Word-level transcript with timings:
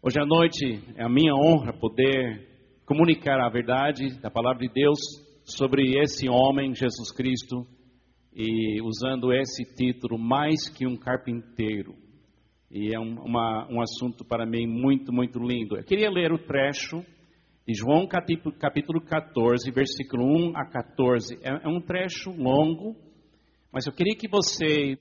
Hoje 0.00 0.20
à 0.20 0.24
noite 0.24 0.80
é 0.94 1.02
a 1.02 1.08
minha 1.08 1.34
honra 1.34 1.72
poder 1.72 2.46
comunicar 2.86 3.40
a 3.40 3.50
verdade 3.50 4.16
da 4.20 4.30
palavra 4.30 4.60
de 4.60 4.72
Deus 4.72 4.96
sobre 5.42 6.00
esse 6.00 6.28
homem, 6.28 6.72
Jesus 6.72 7.10
Cristo, 7.10 7.66
e 8.32 8.80
usando 8.80 9.32
esse 9.32 9.64
título, 9.74 10.16
Mais 10.16 10.68
que 10.68 10.86
um 10.86 10.96
Carpinteiro. 10.96 11.96
E 12.70 12.94
é 12.94 13.00
um, 13.00 13.20
uma, 13.24 13.66
um 13.68 13.82
assunto 13.82 14.24
para 14.24 14.46
mim 14.46 14.68
muito, 14.68 15.12
muito 15.12 15.40
lindo. 15.40 15.76
Eu 15.76 15.82
queria 15.82 16.08
ler 16.08 16.32
o 16.32 16.38
trecho 16.38 17.04
de 17.66 17.74
João 17.74 18.06
capítulo, 18.06 18.54
capítulo 18.56 19.00
14, 19.00 19.68
versículo 19.72 20.24
1 20.24 20.56
a 20.56 20.64
14. 20.64 21.40
É, 21.42 21.64
é 21.64 21.68
um 21.68 21.80
trecho 21.80 22.30
longo, 22.30 22.94
mas 23.72 23.84
eu 23.84 23.92
queria 23.92 24.14
que 24.14 24.28
você 24.28 24.96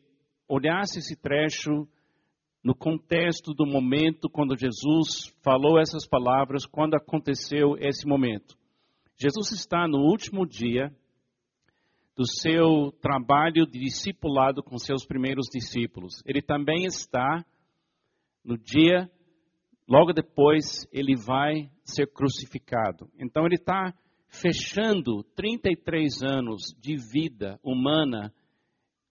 olhasse 0.50 0.98
esse 0.98 1.16
trecho 1.22 1.88
no 2.64 2.76
contexto 2.76 3.54
do 3.54 3.66
momento 3.66 4.30
quando 4.30 4.58
Jesus 4.58 5.34
falou 5.44 5.80
essas 5.80 6.08
palavras, 6.08 6.66
quando 6.66 6.96
aconteceu 6.96 7.78
esse 7.80 8.08
momento. 8.08 8.58
Jesus 9.16 9.52
está 9.52 9.88
no 9.88 10.00
último 10.00 10.46
dia 10.46 10.92
do 12.16 12.26
seu 12.26 12.92
trabalho 13.00 13.66
de 13.68 13.80
discipulado 13.80 14.64
com 14.64 14.78
seus 14.78 15.06
primeiros 15.06 15.48
discípulos. 15.52 16.22
Ele 16.26 16.42
também 16.42 16.86
está 16.86 17.46
no 18.44 18.58
dia, 18.58 19.10
logo 19.88 20.14
depois, 20.14 20.88
ele 20.92 21.16
vai 21.16 21.70
ser 21.84 22.08
crucificado. 22.12 23.10
Então, 23.20 23.46
ele 23.46 23.56
está 23.56 23.94
fechando 24.30 25.24
33 25.36 26.24
anos 26.24 26.76
de 26.80 26.96
vida 26.96 27.60
humana 27.64 28.34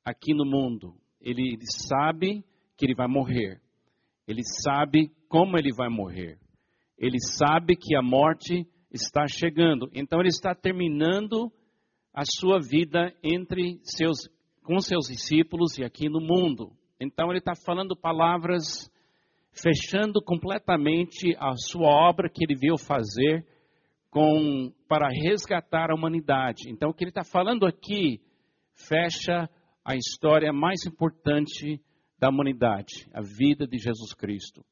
aqui 0.04 0.34
no 0.34 0.44
mundo. 0.44 0.94
Ele 1.20 1.56
sabe 1.88 2.44
que 2.76 2.86
ele 2.86 2.94
vai 2.94 3.08
morrer. 3.08 3.60
Ele 4.26 4.42
sabe 4.62 5.10
como 5.28 5.56
ele 5.56 5.72
vai 5.74 5.88
morrer. 5.88 6.38
Ele 6.98 7.18
sabe 7.20 7.76
que 7.76 7.94
a 7.94 8.02
morte 8.02 8.66
está 8.90 9.26
chegando. 9.26 9.88
Então 9.94 10.20
ele 10.20 10.28
está 10.28 10.54
terminando 10.54 11.52
a 12.12 12.22
sua 12.24 12.58
vida 12.58 13.12
entre 13.22 13.78
seus 13.82 14.28
com 14.62 14.80
seus 14.80 15.06
discípulos 15.06 15.78
e 15.78 15.84
aqui 15.84 16.08
no 16.08 16.20
mundo. 16.20 16.72
Então 17.00 17.30
ele 17.30 17.38
está 17.38 17.52
falando 17.54 17.94
palavras 17.96 18.90
fechando 19.52 20.20
completamente 20.22 21.34
a 21.38 21.54
sua 21.56 21.88
obra 21.88 22.28
que 22.28 22.44
ele 22.44 22.58
veio 22.58 22.76
fazer 22.76 23.46
com 24.10 24.72
para 24.88 25.08
resgatar 25.08 25.90
a 25.90 25.94
humanidade. 25.94 26.68
Então 26.68 26.90
o 26.90 26.94
que 26.94 27.04
ele 27.04 27.10
está 27.10 27.24
falando 27.24 27.64
aqui 27.64 28.20
fecha 28.74 29.48
a 29.84 29.94
história 29.94 30.52
mais 30.52 30.84
importante 30.84 31.80
da 32.18 32.28
humanidade, 32.28 33.08
a 33.12 33.20
vida 33.20 33.66
de 33.66 33.78
Jesus 33.78 34.12
Cristo. 34.14 34.64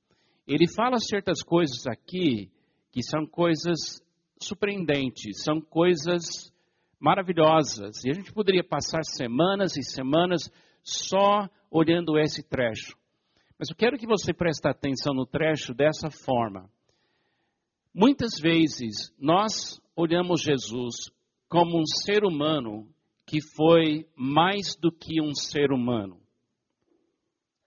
Ele 0.47 0.67
fala 0.69 0.99
certas 0.99 1.43
coisas 1.43 1.87
aqui 1.87 2.51
que 2.91 3.03
são 3.03 3.27
coisas 3.27 4.03
surpreendentes, 4.41 5.43
são 5.43 5.61
coisas 5.61 6.53
maravilhosas. 6.99 8.05
E 8.05 8.11
a 8.11 8.15
gente 8.15 8.33
poderia 8.33 8.65
passar 8.65 9.03
semanas 9.05 9.77
e 9.77 9.83
semanas 9.83 10.51
só 10.83 11.49
olhando 11.71 12.19
esse 12.19 12.43
trecho. 12.43 12.97
Mas 13.59 13.71
eu 13.71 13.77
quero 13.77 13.99
que 13.99 14.07
você 14.07 14.33
preste 14.33 14.67
atenção 14.67 15.15
no 15.15 15.27
trecho 15.27 15.75
dessa 15.75 16.11
forma. 16.11 16.69
Muitas 17.93 18.41
vezes 18.41 19.15
nós 19.19 19.81
olhamos 19.97 20.43
Jesus 20.43 21.11
como 21.49 21.79
um 21.79 21.87
ser 21.87 22.25
humano 22.25 22.89
que 23.27 23.39
foi 23.41 24.07
mais 24.17 24.75
do 24.75 24.91
que 24.91 25.23
um 25.23 25.35
ser 25.35 25.73
humano. 25.73 26.24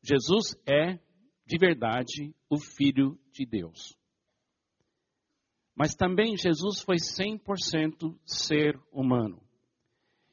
Jesus 0.02 0.56
é, 0.66 1.00
de 1.46 1.58
verdade, 1.60 2.34
o 2.50 2.58
Filho 2.58 3.20
de 3.32 3.46
Deus. 3.46 3.96
Mas 5.76 5.94
também 5.94 6.36
Jesus 6.36 6.82
foi 6.82 6.96
100% 6.96 8.18
ser 8.26 8.80
humano. 8.92 9.42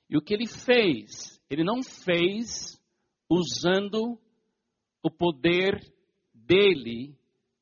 E 0.09 0.17
o 0.17 0.23
que 0.23 0.33
ele 0.33 0.47
fez, 0.47 1.41
ele 1.51 1.63
não 1.63 1.83
fez 1.83 2.81
usando 3.29 4.19
o 5.03 5.11
poder 5.11 5.79
dele 6.33 7.15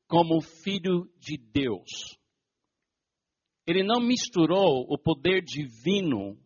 como 0.07 0.41
filho 0.41 1.11
de 1.19 1.37
Deus. 1.37 2.17
Ele 3.65 3.83
não 3.83 3.99
misturou 3.99 4.85
o 4.89 4.97
poder 4.97 5.41
divino 5.41 6.37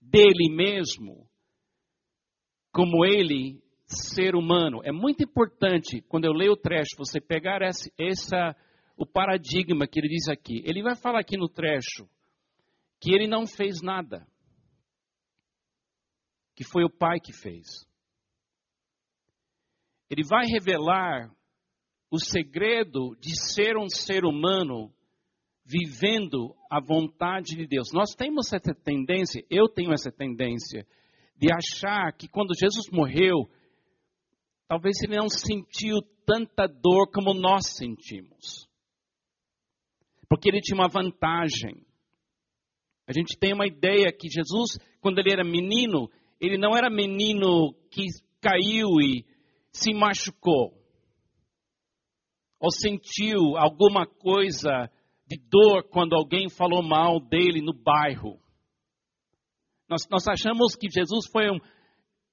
dele 0.00 0.54
mesmo 0.54 1.28
como 2.72 3.04
ele 3.04 3.62
ser 3.88 4.34
humano. 4.34 4.80
É 4.84 4.92
muito 4.92 5.24
importante, 5.24 6.02
quando 6.02 6.24
eu 6.24 6.32
leio 6.32 6.52
o 6.52 6.56
trecho, 6.56 6.96
você 6.96 7.20
pegar 7.20 7.62
essa, 7.62 7.90
essa, 7.98 8.56
o 8.96 9.06
paradigma 9.06 9.86
que 9.86 9.98
ele 9.98 10.08
diz 10.08 10.28
aqui. 10.28 10.62
Ele 10.64 10.82
vai 10.82 10.94
falar 10.94 11.20
aqui 11.20 11.36
no 11.36 11.48
trecho 11.48 12.08
que 13.00 13.14
ele 13.14 13.26
não 13.26 13.46
fez 13.46 13.80
nada. 13.82 14.26
Que 16.54 16.64
foi 16.64 16.84
o 16.84 16.90
Pai 16.90 17.18
que 17.20 17.32
fez. 17.32 17.86
Ele 20.10 20.24
vai 20.24 20.46
revelar 20.46 21.30
o 22.10 22.18
segredo 22.18 23.16
de 23.20 23.38
ser 23.38 23.76
um 23.76 23.88
ser 23.88 24.24
humano 24.24 24.92
vivendo 25.64 26.56
a 26.70 26.80
vontade 26.80 27.54
de 27.54 27.66
Deus. 27.66 27.92
Nós 27.92 28.14
temos 28.14 28.50
essa 28.52 28.74
tendência, 28.74 29.44
eu 29.50 29.68
tenho 29.68 29.92
essa 29.92 30.10
tendência, 30.10 30.86
de 31.36 31.48
achar 31.52 32.10
que 32.14 32.26
quando 32.26 32.58
Jesus 32.58 32.90
morreu, 32.90 33.48
Talvez 34.68 35.00
ele 35.02 35.16
não 35.16 35.28
sentiu 35.30 35.96
tanta 36.26 36.66
dor 36.66 37.10
como 37.10 37.32
nós 37.32 37.74
sentimos. 37.74 38.68
Porque 40.28 40.50
ele 40.50 40.60
tinha 40.60 40.78
uma 40.78 40.88
vantagem. 40.88 41.86
A 43.06 43.12
gente 43.14 43.38
tem 43.38 43.54
uma 43.54 43.66
ideia 43.66 44.12
que 44.12 44.28
Jesus, 44.28 44.78
quando 45.00 45.18
ele 45.18 45.32
era 45.32 45.42
menino, 45.42 46.10
ele 46.38 46.58
não 46.58 46.76
era 46.76 46.90
menino 46.90 47.72
que 47.90 48.04
caiu 48.42 49.00
e 49.00 49.24
se 49.72 49.94
machucou. 49.94 50.76
Ou 52.60 52.70
sentiu 52.70 53.56
alguma 53.56 54.06
coisa 54.06 54.90
de 55.26 55.38
dor 55.48 55.84
quando 55.88 56.14
alguém 56.14 56.50
falou 56.50 56.82
mal 56.82 57.18
dele 57.20 57.62
no 57.62 57.72
bairro. 57.72 58.38
Nós, 59.88 60.02
nós 60.10 60.28
achamos 60.28 60.76
que 60.76 60.88
Jesus 60.90 61.26
foi 61.32 61.50
um, 61.50 61.58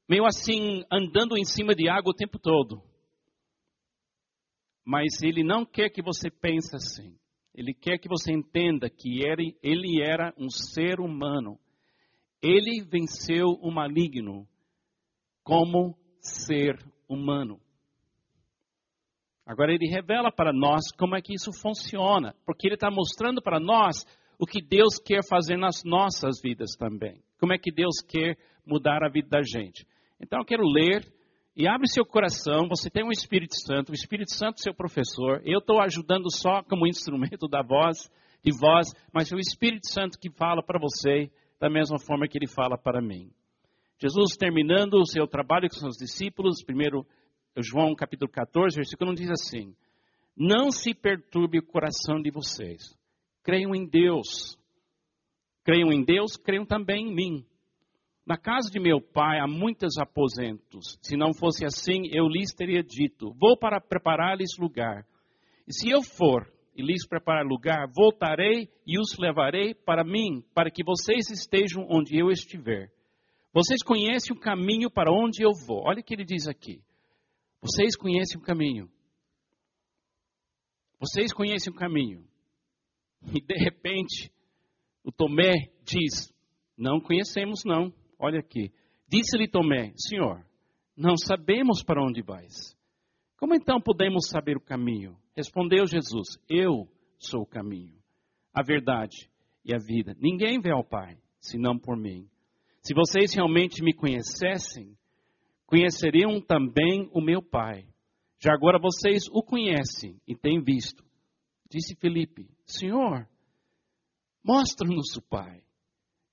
meio 0.07 0.25
assim, 0.25 0.83
andando 0.91 1.37
em 1.37 1.43
cima 1.43 1.73
de 1.73 1.89
água 1.89 2.11
o 2.11 2.15
tempo 2.15 2.39
todo. 2.39 2.81
Mas 4.83 5.21
ele 5.23 5.43
não 5.43 5.65
quer 5.65 5.89
que 5.89 6.01
você 6.01 6.29
pense 6.29 6.75
assim. 6.75 7.17
Ele 7.53 7.73
quer 7.73 7.97
que 7.97 8.07
você 8.07 8.31
entenda 8.31 8.89
que 8.89 9.21
ele, 9.23 10.01
era 10.03 10.33
um 10.37 10.49
ser 10.49 10.99
humano. 10.99 11.57
Ele 12.41 12.83
venceu 12.83 13.47
o 13.61 13.71
maligno 13.71 14.47
como 15.43 15.97
ser 16.19 16.77
humano. 17.07 17.59
Agora 19.45 19.73
ele 19.73 19.87
revela 19.87 20.31
para 20.31 20.51
nós 20.51 20.91
como 20.97 21.15
é 21.15 21.21
que 21.21 21.33
isso 21.33 21.51
funciona, 21.61 22.35
porque 22.45 22.67
ele 22.67 22.75
está 22.75 22.89
mostrando 22.91 23.41
para 23.41 23.59
nós 23.59 24.05
o 24.39 24.45
que 24.45 24.61
Deus 24.61 24.99
quer 24.99 25.21
fazer 25.27 25.55
nas 25.55 25.83
nossas 25.83 26.41
vidas 26.43 26.71
também. 26.77 27.23
Como 27.39 27.53
é 27.53 27.57
que 27.57 27.71
Deus 27.71 28.01
quer 28.05 28.37
mudar 28.65 29.03
a 29.03 29.09
vida 29.09 29.29
da 29.29 29.41
gente. 29.41 29.87
Então 30.19 30.39
eu 30.39 30.45
quero 30.45 30.63
ler 30.63 31.05
e 31.55 31.67
abre 31.67 31.87
seu 31.87 32.05
coração. 32.05 32.67
Você 32.69 32.89
tem 32.89 33.03
um 33.03 33.11
Espírito 33.11 33.55
Santo, 33.55 33.91
o 33.91 33.95
Espírito 33.95 34.33
Santo 34.33 34.59
é 34.59 34.63
seu 34.63 34.73
professor. 34.73 35.41
Eu 35.45 35.59
estou 35.59 35.81
ajudando 35.81 36.29
só 36.31 36.61
como 36.63 36.87
instrumento 36.87 37.47
da 37.47 37.61
voz, 37.61 38.09
de 38.43 38.51
voz, 38.57 38.93
mas 39.13 39.31
é 39.31 39.35
o 39.35 39.39
Espírito 39.39 39.87
Santo 39.87 40.19
que 40.19 40.29
fala 40.29 40.61
para 40.63 40.79
você 40.79 41.31
da 41.59 41.69
mesma 41.69 41.97
forma 41.99 42.27
que 42.27 42.37
ele 42.37 42.47
fala 42.47 42.77
para 42.77 43.01
mim. 43.01 43.31
Jesus 43.97 44.35
terminando 44.37 44.95
o 44.95 45.05
seu 45.05 45.25
trabalho 45.25 45.69
com 45.69 45.77
seus 45.77 45.95
discípulos, 45.95 46.63
primeiro 46.63 47.05
João 47.57 47.95
capítulo 47.95 48.29
14, 48.29 48.75
versículo 48.75 49.11
1 49.11 49.13
diz 49.15 49.29
assim: 49.29 49.73
Não 50.35 50.69
se 50.69 50.93
perturbe 50.93 51.59
o 51.59 51.65
coração 51.65 52.21
de 52.21 52.29
vocês. 52.29 52.93
Creiam 53.41 53.73
em 53.73 53.87
Deus. 53.87 54.57
Creiam 55.63 55.91
em 55.91 56.03
Deus, 56.03 56.35
creiam 56.35 56.65
também 56.65 57.07
em 57.07 57.15
mim. 57.15 57.45
Na 58.25 58.37
casa 58.37 58.71
de 58.71 58.79
meu 58.79 58.99
pai 58.99 59.39
há 59.39 59.47
muitos 59.47 59.97
aposentos. 59.99 60.97
Se 61.01 61.15
não 61.15 61.31
fosse 61.31 61.63
assim, 61.63 62.07
eu 62.11 62.27
lhes 62.27 62.53
teria 62.53 62.81
dito: 62.81 63.31
Vou 63.39 63.55
para 63.55 63.79
preparar-lhes 63.79 64.57
lugar. 64.57 65.05
E 65.67 65.73
se 65.73 65.89
eu 65.89 66.01
for 66.01 66.51
e 66.75 66.81
lhes 66.81 67.07
preparar 67.07 67.45
lugar, 67.45 67.87
voltarei 67.95 68.67
e 68.85 68.99
os 68.99 69.15
levarei 69.17 69.75
para 69.75 70.03
mim, 70.03 70.43
para 70.53 70.71
que 70.71 70.83
vocês 70.83 71.29
estejam 71.29 71.85
onde 71.89 72.17
eu 72.17 72.29
estiver. 72.29 72.91
Vocês 73.53 73.81
conhecem 73.83 74.35
o 74.35 74.39
caminho 74.39 74.89
para 74.89 75.11
onde 75.11 75.43
eu 75.43 75.51
vou. 75.65 75.83
Olha 75.85 76.01
o 76.01 76.03
que 76.03 76.13
ele 76.13 76.25
diz 76.25 76.47
aqui. 76.47 76.81
Vocês 77.61 77.95
conhecem 77.95 78.37
o 78.37 78.43
caminho. 78.43 78.89
Vocês 80.99 81.31
conhecem 81.31 81.71
o 81.71 81.75
caminho. 81.75 82.27
E 83.33 83.39
de 83.39 83.55
repente, 83.55 84.31
o 85.03 85.11
Tomé 85.11 85.71
diz: 85.83 86.33
Não 86.77 86.99
conhecemos, 86.99 87.63
não. 87.63 87.93
Olha 88.19 88.39
aqui. 88.39 88.71
Disse-lhe 89.07 89.47
Tomé: 89.47 89.93
Senhor, 89.95 90.45
não 90.95 91.15
sabemos 91.17 91.83
para 91.83 92.03
onde 92.03 92.21
vais. 92.21 92.75
Como 93.37 93.53
então 93.53 93.81
podemos 93.81 94.27
saber 94.29 94.57
o 94.57 94.61
caminho? 94.61 95.17
Respondeu 95.35 95.85
Jesus: 95.85 96.37
Eu 96.49 96.87
sou 97.19 97.41
o 97.41 97.47
caminho, 97.47 97.97
a 98.53 98.63
verdade 98.63 99.29
e 99.63 99.73
a 99.73 99.77
vida. 99.77 100.15
Ninguém 100.19 100.59
vê 100.59 100.71
ao 100.71 100.83
Pai 100.83 101.17
senão 101.39 101.77
por 101.77 101.97
mim. 101.97 102.29
Se 102.81 102.93
vocês 102.93 103.33
realmente 103.33 103.83
me 103.83 103.93
conhecessem, 103.93 104.97
conheceriam 105.65 106.39
também 106.39 107.09
o 107.11 107.21
meu 107.21 107.41
Pai. 107.41 107.87
Já 108.39 108.53
agora 108.53 108.79
vocês 108.79 109.23
o 109.31 109.41
conhecem 109.41 110.19
e 110.27 110.35
têm 110.35 110.61
visto. 110.61 111.03
Disse 111.69 111.95
Felipe: 111.95 112.49
Senhor, 112.65 113.27
mostra-nos 114.43 115.15
o 115.17 115.21
Pai. 115.21 115.63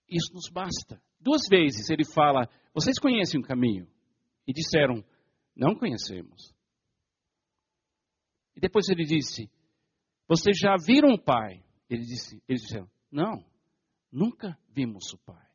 Isso 0.09 0.33
nos 0.35 0.51
basta. 0.51 1.03
Duas 1.23 1.43
vezes 1.49 1.89
ele 1.89 2.05
fala: 2.05 2.49
Vocês 2.75 2.99
conhecem 2.99 3.41
o 3.41 3.45
caminho? 3.45 3.87
E 4.47 4.53
disseram: 4.53 5.05
Não 5.55 5.75
conhecemos. 5.75 6.53
E 8.57 8.61
depois 8.61 8.89
ele 8.89 9.05
disse: 9.05 9.49
Vocês 10.29 10.57
já 10.59 10.75
viram 10.77 11.15
o 11.15 11.23
Pai? 11.23 11.63
Ele 11.89 12.03
disse, 12.03 12.43
eles 12.49 12.63
disseram: 12.63 12.91
Não, 13.11 13.45
nunca 14.11 14.59
vimos 14.69 15.13
o 15.13 15.19
Pai. 15.19 15.47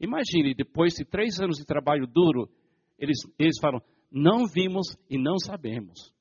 Imagine, 0.00 0.54
depois 0.54 0.94
de 0.94 1.04
três 1.04 1.38
anos 1.40 1.58
de 1.58 1.66
trabalho 1.66 2.06
duro, 2.06 2.50
eles, 2.98 3.18
eles 3.38 3.58
falam: 3.60 3.82
Não 4.10 4.46
vimos 4.46 4.96
e 5.10 5.18
não 5.18 5.38
sabemos. 5.38 6.14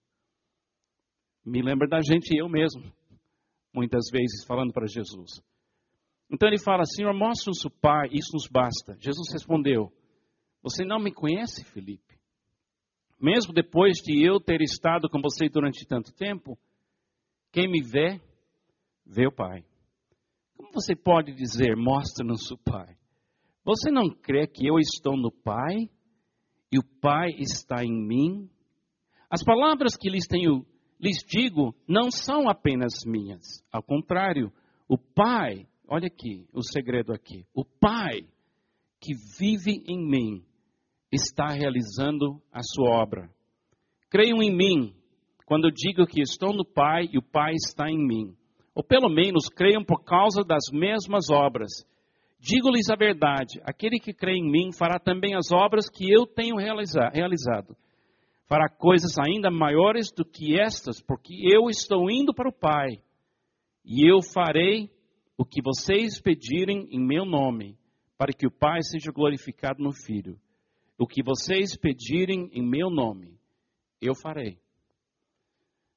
Me 1.45 1.61
lembra 1.61 1.87
da 1.87 2.01
gente, 2.01 2.35
eu 2.35 2.49
mesmo, 2.49 2.83
muitas 3.73 4.09
vezes, 4.11 4.43
falando 4.45 4.73
para 4.73 4.87
Jesus. 4.87 5.41
Então 6.29 6.47
ele 6.47 6.59
fala: 6.59 6.83
Senhor, 6.85 7.13
mostra-nos 7.13 7.63
o 7.65 7.69
Pai, 7.69 8.09
isso 8.11 8.31
nos 8.33 8.47
basta. 8.47 8.97
Jesus 8.99 9.31
respondeu: 9.31 9.91
Você 10.61 10.83
não 10.83 10.99
me 10.99 11.11
conhece, 11.11 11.63
Felipe? 11.63 12.17
Mesmo 13.19 13.53
depois 13.53 13.97
de 13.97 14.23
eu 14.23 14.39
ter 14.39 14.61
estado 14.61 15.09
com 15.09 15.19
você 15.21 15.49
durante 15.49 15.87
tanto 15.87 16.13
tempo, 16.13 16.57
quem 17.51 17.67
me 17.67 17.81
vê, 17.81 18.21
vê 19.05 19.27
o 19.27 19.31
Pai. 19.31 19.65
Como 20.55 20.71
você 20.73 20.95
pode 20.95 21.33
dizer, 21.33 21.75
mostra-nos 21.75 22.51
o 22.51 22.57
Pai? 22.57 22.95
Você 23.63 23.91
não 23.91 24.09
crê 24.09 24.47
que 24.47 24.67
eu 24.67 24.79
estou 24.79 25.17
no 25.17 25.31
Pai 25.31 25.89
e 26.71 26.77
o 26.77 26.83
Pai 27.01 27.29
está 27.37 27.83
em 27.83 27.91
mim? 27.91 28.49
As 29.29 29.43
palavras 29.43 29.97
que 29.97 30.09
lhes 30.09 30.27
tenho, 30.27 30.65
lhes 30.99 31.23
digo, 31.25 31.75
não 31.87 32.09
são 32.09 32.49
apenas 32.49 33.03
minhas. 33.05 33.63
Ao 33.71 33.83
contrário, 33.83 34.51
o 34.87 34.97
Pai, 34.97 35.67
olha 35.87 36.07
aqui, 36.07 36.47
o 36.53 36.61
segredo 36.61 37.13
aqui. 37.13 37.45
O 37.53 37.63
Pai 37.63 38.21
que 38.99 39.13
vive 39.39 39.83
em 39.87 39.97
mim 39.97 40.43
está 41.11 41.47
realizando 41.47 42.41
a 42.51 42.61
sua 42.61 43.01
obra. 43.01 43.29
Creiam 44.09 44.41
em 44.41 44.55
mim 44.55 44.93
quando 45.45 45.71
digo 45.71 46.05
que 46.05 46.21
estou 46.21 46.53
no 46.53 46.65
Pai 46.65 47.07
e 47.11 47.17
o 47.17 47.21
Pai 47.21 47.53
está 47.53 47.89
em 47.89 47.97
mim. 47.97 48.35
Ou 48.75 48.83
pelo 48.83 49.09
menos 49.09 49.49
creiam 49.49 49.83
por 49.83 50.03
causa 50.03 50.43
das 50.43 50.65
mesmas 50.71 51.29
obras. 51.31 51.71
Digo-lhes 52.39 52.89
a 52.89 52.95
verdade: 52.95 53.59
aquele 53.63 53.99
que 53.99 54.13
crê 54.13 54.37
em 54.37 54.51
mim 54.51 54.71
fará 54.71 54.99
também 54.99 55.35
as 55.35 55.51
obras 55.51 55.89
que 55.89 56.11
eu 56.11 56.27
tenho 56.27 56.57
realizado. 56.57 57.75
Fará 58.47 58.69
coisas 58.69 59.17
ainda 59.17 59.49
maiores 59.49 60.11
do 60.11 60.23
que 60.23 60.59
estas, 60.59 61.01
porque 61.01 61.33
eu 61.51 61.69
estou 61.69 62.09
indo 62.09 62.33
para 62.33 62.49
o 62.49 62.53
Pai. 62.53 62.99
E 63.83 64.09
eu 64.09 64.21
farei 64.21 64.89
o 65.37 65.45
que 65.45 65.61
vocês 65.61 66.19
pedirem 66.19 66.87
em 66.91 66.99
meu 66.99 67.23
nome, 67.23 67.77
para 68.17 68.33
que 68.33 68.47
o 68.47 68.51
Pai 68.51 68.81
seja 68.81 69.11
glorificado 69.11 69.83
no 69.83 69.93
Filho. 69.93 70.39
O 70.97 71.05
que 71.05 71.21
vocês 71.23 71.77
pedirem 71.77 72.49
em 72.51 72.67
meu 72.67 72.89
nome, 72.89 73.39
eu 74.01 74.15
farei. 74.15 74.57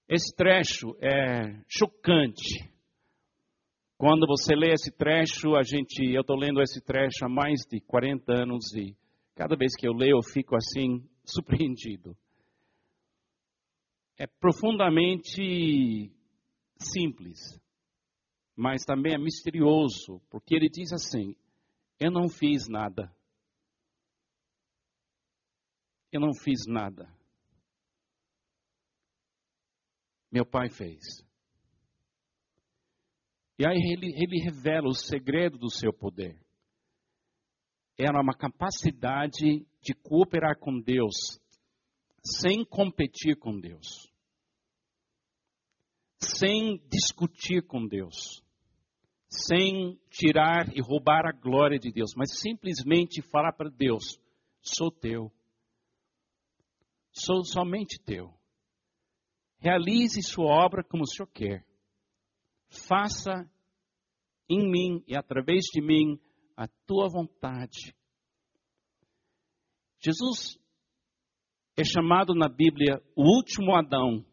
Esse 0.07 0.35
trecho 0.37 0.95
é 1.01 1.63
chocante. 1.67 2.69
Quando 3.97 4.27
você 4.27 4.55
lê 4.55 4.73
esse 4.73 4.91
trecho, 4.91 5.55
a 5.57 5.63
gente, 5.63 6.05
eu 6.05 6.21
estou 6.21 6.37
lendo 6.37 6.61
esse 6.61 6.81
trecho 6.83 7.25
há 7.25 7.29
mais 7.29 7.61
de 7.71 7.81
40 7.81 8.33
anos 8.33 8.75
e 8.75 8.95
cada 9.35 9.57
vez 9.57 9.75
que 9.75 9.87
eu 9.87 9.93
leio 9.93 10.17
eu 10.17 10.23
fico 10.23 10.55
assim 10.55 11.09
surpreendido. 11.25 12.15
É 14.19 14.27
profundamente 14.27 16.13
simples, 16.77 17.59
mas 18.57 18.85
também 18.85 19.15
é 19.15 19.19
misterioso, 19.19 20.21
porque 20.31 20.55
ele 20.55 20.69
diz 20.69 20.93
assim: 20.93 21.35
Eu 21.99 22.11
não 22.11 22.29
fiz 22.29 22.69
nada. 22.69 23.15
Eu 26.13 26.21
não 26.21 26.35
fiz 26.35 26.67
nada. 26.67 27.09
Meu 30.31 30.45
pai 30.45 30.69
fez. 30.69 31.25
E 33.59 33.67
aí 33.67 33.77
ele, 33.77 34.13
ele 34.15 34.43
revela 34.43 34.89
o 34.89 34.95
segredo 34.95 35.59
do 35.59 35.71
seu 35.71 35.93
poder. 35.93 36.41
Era 37.99 38.21
uma 38.21 38.35
capacidade 38.35 39.67
de 39.83 39.95
cooperar 40.03 40.59
com 40.59 40.81
Deus 40.81 41.39
sem 42.25 42.65
competir 42.65 43.37
com 43.37 43.59
Deus, 43.59 44.10
sem 46.23 46.83
discutir 46.89 47.67
com 47.67 47.87
Deus, 47.87 48.43
sem 49.29 49.99
tirar 50.11 50.69
e 50.77 50.81
roubar 50.81 51.27
a 51.27 51.33
glória 51.33 51.79
de 51.79 51.91
Deus, 51.91 52.13
mas 52.17 52.39
simplesmente 52.39 53.23
falar 53.23 53.53
para 53.53 53.71
Deus: 53.71 54.19
sou 54.63 54.91
teu 54.91 55.33
sou 57.13 57.45
somente 57.45 58.01
teu. 58.01 58.33
Realize 59.59 60.23
sua 60.23 60.47
obra 60.47 60.83
como 60.83 61.03
o 61.03 61.07
Senhor 61.07 61.29
quer. 61.29 61.67
Faça 62.89 63.51
em 64.49 64.71
mim 64.71 65.05
e 65.07 65.17
através 65.17 65.65
de 65.73 65.83
mim 65.83 66.19
a 66.57 66.67
tua 66.87 67.09
vontade. 67.09 67.95
Jesus 69.99 70.59
é 71.77 71.85
chamado 71.85 72.35
na 72.35 72.49
Bíblia 72.49 73.03
o 73.15 73.23
último 73.23 73.75
Adão. 73.77 74.25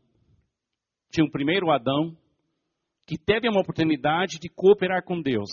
Tinha 1.09 1.25
um 1.25 1.29
primeiro 1.31 1.71
Adão 1.71 2.15
que 3.05 3.17
teve 3.17 3.47
uma 3.47 3.61
oportunidade 3.61 4.37
de 4.39 4.49
cooperar 4.49 5.03
com 5.03 5.21
Deus 5.21 5.49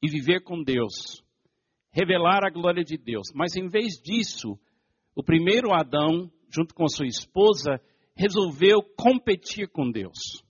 e 0.00 0.08
viver 0.08 0.42
com 0.42 0.62
Deus, 0.62 1.22
revelar 1.90 2.44
a 2.44 2.50
glória 2.50 2.84
de 2.84 2.96
Deus. 2.96 3.28
Mas 3.34 3.56
em 3.56 3.68
vez 3.68 4.00
disso, 4.02 4.58
o 5.14 5.22
primeiro 5.22 5.72
Adão, 5.72 6.30
junto 6.48 6.74
com 6.74 6.86
sua 6.88 7.06
esposa, 7.06 7.80
resolveu 8.14 8.82
competir 8.96 9.68
com 9.68 9.90
Deus, 9.90 10.44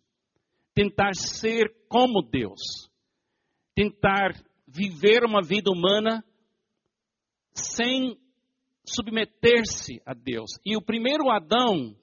tentar 0.74 1.14
ser 1.14 1.74
como 1.88 2.22
Deus, 2.22 2.90
tentar 3.74 4.32
viver 4.66 5.24
uma 5.24 5.42
vida 5.42 5.70
humana 5.70 6.24
sem 7.54 8.18
submeter-se 8.84 10.00
a 10.04 10.14
Deus. 10.14 10.50
E 10.64 10.76
o 10.76 10.82
primeiro 10.82 11.30
Adão 11.30 11.96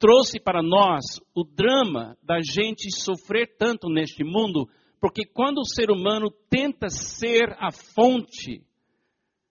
trouxe 0.00 0.40
para 0.40 0.62
nós 0.62 1.04
o 1.34 1.44
drama 1.44 2.16
da 2.22 2.40
gente 2.40 2.90
sofrer 2.90 3.54
tanto 3.58 3.88
neste 3.90 4.24
mundo, 4.24 4.66
porque 4.98 5.26
quando 5.26 5.58
o 5.58 5.66
ser 5.66 5.90
humano 5.90 6.30
tenta 6.48 6.88
ser 6.88 7.54
a 7.58 7.70
fonte 7.70 8.64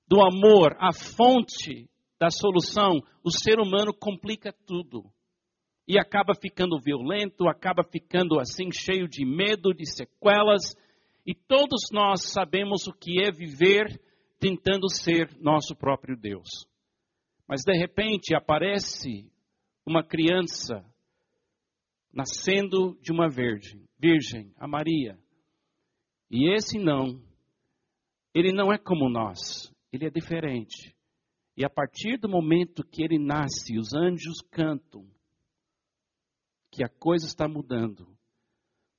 do 0.08 0.20
amor, 0.22 0.76
a 0.80 0.92
fonte 0.92 1.88
da 2.20 2.32
solução, 2.32 3.00
o 3.24 3.30
ser 3.32 3.60
humano 3.60 3.94
complica 3.94 4.52
tudo. 4.66 5.04
E 5.88 6.00
acaba 6.00 6.34
ficando 6.34 6.80
violento, 6.80 7.48
acaba 7.48 7.84
ficando 7.84 8.40
assim 8.40 8.72
cheio 8.72 9.08
de 9.08 9.26
medo, 9.26 9.74
de 9.74 9.86
sequelas. 9.86 10.76
E 11.26 11.34
todos 11.34 11.90
nós 11.92 12.24
sabemos 12.24 12.88
o 12.88 12.94
que 12.94 13.24
é 13.24 13.32
viver 13.32 14.00
tentando 14.40 14.90
ser 14.90 15.30
nosso 15.40 15.76
próprio 15.76 16.18
Deus. 16.18 16.48
Mas 17.48 17.62
de 17.64 17.76
repente 17.76 18.36
aparece 18.36 19.32
uma 19.90 20.04
criança 20.04 20.86
nascendo 22.14 22.96
de 23.02 23.12
uma 23.12 23.28
virgem, 23.28 23.84
virgem, 23.98 24.54
a 24.56 24.68
Maria. 24.68 25.20
E 26.30 26.54
esse 26.54 26.78
não, 26.78 27.20
ele 28.32 28.54
não 28.54 28.72
é 28.72 28.78
como 28.78 29.10
nós, 29.10 29.74
ele 29.92 30.06
é 30.06 30.12
diferente. 30.12 30.96
E 31.58 31.66
a 31.66 31.70
partir 31.70 32.20
do 32.20 32.30
momento 32.30 32.86
que 32.86 33.04
ele 33.04 33.18
nasce, 33.18 33.80
os 33.80 33.92
anjos 33.96 34.42
cantam 34.52 35.10
que 36.72 36.84
a 36.84 36.88
coisa 36.88 37.26
está 37.26 37.48
mudando. 37.48 38.16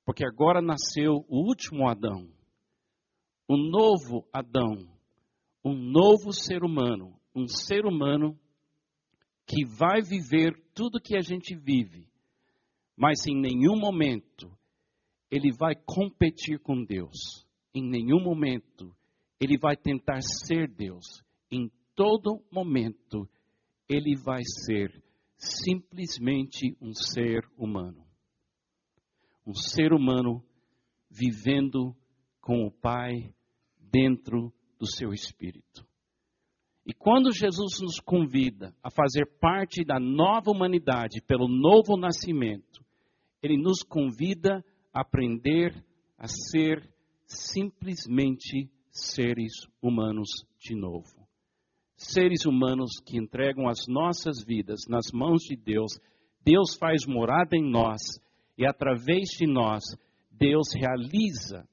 Porque 0.03 0.25
agora 0.25 0.61
nasceu 0.61 1.25
o 1.29 1.47
último 1.47 1.87
Adão, 1.87 2.27
um 3.47 3.57
novo 3.57 4.27
Adão, 4.33 4.75
um 5.63 5.73
novo 5.73 6.33
ser 6.33 6.65
humano, 6.65 7.17
um 7.33 7.47
ser 7.47 7.85
humano 7.85 8.37
que 9.45 9.65
vai 9.65 10.01
viver 10.01 10.53
tudo 10.73 11.01
que 11.01 11.15
a 11.17 11.21
gente 11.21 11.55
vive, 11.55 12.07
mas 12.95 13.25
em 13.27 13.35
nenhum 13.35 13.77
momento 13.77 14.51
ele 15.29 15.51
vai 15.57 15.75
competir 15.75 16.59
com 16.59 16.83
Deus. 16.83 17.45
Em 17.73 17.81
nenhum 17.81 18.21
momento 18.21 18.95
ele 19.39 19.57
vai 19.57 19.75
tentar 19.75 20.21
ser 20.21 20.67
Deus. 20.67 21.23
Em 21.49 21.71
todo 21.95 22.43
momento 22.51 23.27
ele 23.89 24.15
vai 24.15 24.41
ser 24.65 25.03
simplesmente 25.37 26.77
um 26.79 26.93
ser 26.93 27.49
humano. 27.57 28.05
um 29.45 29.55
ser 29.55 29.91
humano 29.91 30.43
vivendo 31.09 31.95
com 32.39 32.65
o 32.65 32.71
Pai 32.71 33.33
dentro 33.77 34.53
do 34.79 34.85
seu 34.85 35.11
espírito. 35.11 35.85
E 36.85 36.93
quando 36.93 37.31
Jesus 37.31 37.79
nos 37.81 37.99
convida 37.99 38.73
a 38.83 38.89
fazer 38.89 39.25
parte 39.39 39.85
da 39.85 39.99
nova 39.99 40.49
humanidade 40.49 41.21
pelo 41.21 41.47
novo 41.47 41.95
nascimento, 41.95 42.83
ele 43.41 43.57
nos 43.57 43.83
convida 43.83 44.63
a 44.93 45.01
aprender 45.01 45.73
a 46.17 46.27
ser 46.27 46.89
simplesmente 47.25 48.69
seres 48.91 49.53
humanos 49.81 50.29
de 50.59 50.75
novo. 50.75 51.21
Seres 51.95 52.45
humanos 52.45 52.99
que 53.05 53.17
entregam 53.17 53.67
as 53.67 53.87
nossas 53.87 54.43
vidas 54.43 54.81
nas 54.89 55.11
mãos 55.13 55.43
de 55.43 55.55
Deus. 55.55 55.99
Deus 56.43 56.75
faz 56.79 57.05
morada 57.05 57.55
em 57.55 57.69
nós 57.69 58.01
e 58.57 58.65
através 58.65 59.29
de 59.37 59.47
nós, 59.47 59.83
Deus 60.31 60.67
realiza 60.75 61.67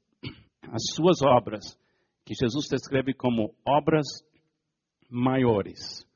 as 0.70 0.82
suas 0.94 1.22
obras, 1.22 1.78
que 2.24 2.34
Jesus 2.34 2.66
descreve 2.70 3.14
como 3.14 3.54
obras 3.66 4.06
maiores, 5.08 6.06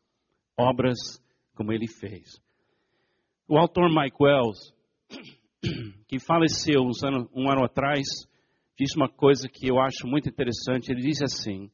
obras 0.57 0.99
como 1.55 1.73
ele 1.73 1.89
fez. 1.89 2.41
O 3.49 3.59
autor 3.59 3.89
Mike 3.89 4.17
Wells, 4.21 4.75
que 6.07 6.19
faleceu 6.19 6.83
um 6.83 6.91
ano, 7.07 7.31
um 7.35 7.51
ano 7.51 7.65
atrás, 7.65 8.07
disse 8.79 8.97
uma 8.97 9.09
coisa 9.09 9.49
que 9.49 9.69
eu 9.69 9.81
acho 9.81 10.07
muito 10.07 10.29
interessante. 10.29 10.91
Ele 10.91 11.03
disse 11.03 11.25
assim: 11.25 11.71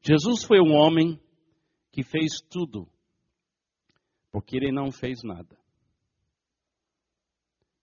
Jesus 0.00 0.44
foi 0.44 0.60
um 0.60 0.74
homem 0.74 1.20
que 1.90 2.02
fez 2.02 2.40
tudo, 2.50 2.88
porque 4.30 4.56
ele 4.56 4.72
não 4.72 4.90
fez 4.90 5.22
nada. 5.22 5.58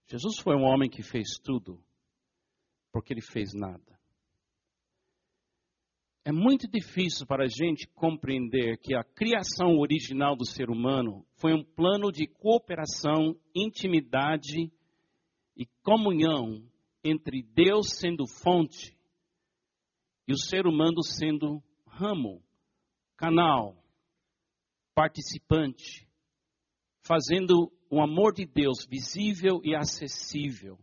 Jesus 0.07 0.39
foi 0.39 0.55
um 0.55 0.63
homem 0.63 0.89
que 0.89 1.03
fez 1.03 1.37
tudo, 1.43 1.79
porque 2.91 3.13
ele 3.13 3.21
fez 3.21 3.53
nada. 3.53 3.98
É 6.25 6.31
muito 6.31 6.67
difícil 6.67 7.25
para 7.25 7.45
a 7.45 7.47
gente 7.47 7.87
compreender 7.95 8.77
que 8.77 8.93
a 8.93 9.03
criação 9.03 9.79
original 9.79 10.35
do 10.35 10.45
ser 10.45 10.69
humano 10.69 11.25
foi 11.35 11.53
um 11.53 11.63
plano 11.63 12.11
de 12.11 12.27
cooperação, 12.27 13.35
intimidade 13.55 14.71
e 15.55 15.65
comunhão 15.81 16.61
entre 17.03 17.41
Deus 17.41 17.91
sendo 17.97 18.27
fonte 18.27 18.95
e 20.27 20.33
o 20.33 20.37
ser 20.37 20.67
humano 20.67 21.01
sendo 21.01 21.63
ramo, 21.87 22.43
canal, 23.17 23.81
participante, 24.93 26.07
fazendo 27.01 27.71
o 27.89 28.01
amor 28.01 28.33
de 28.33 28.45
Deus 28.45 28.85
visível 28.85 29.61
e 29.63 29.73
acessível 29.73 30.77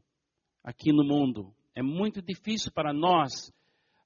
aqui 0.65 0.93
no 0.93 1.05
mundo. 1.05 1.55
É 1.75 1.83
muito 1.83 2.21
difícil 2.21 2.73
para 2.73 2.93
nós 2.93 3.53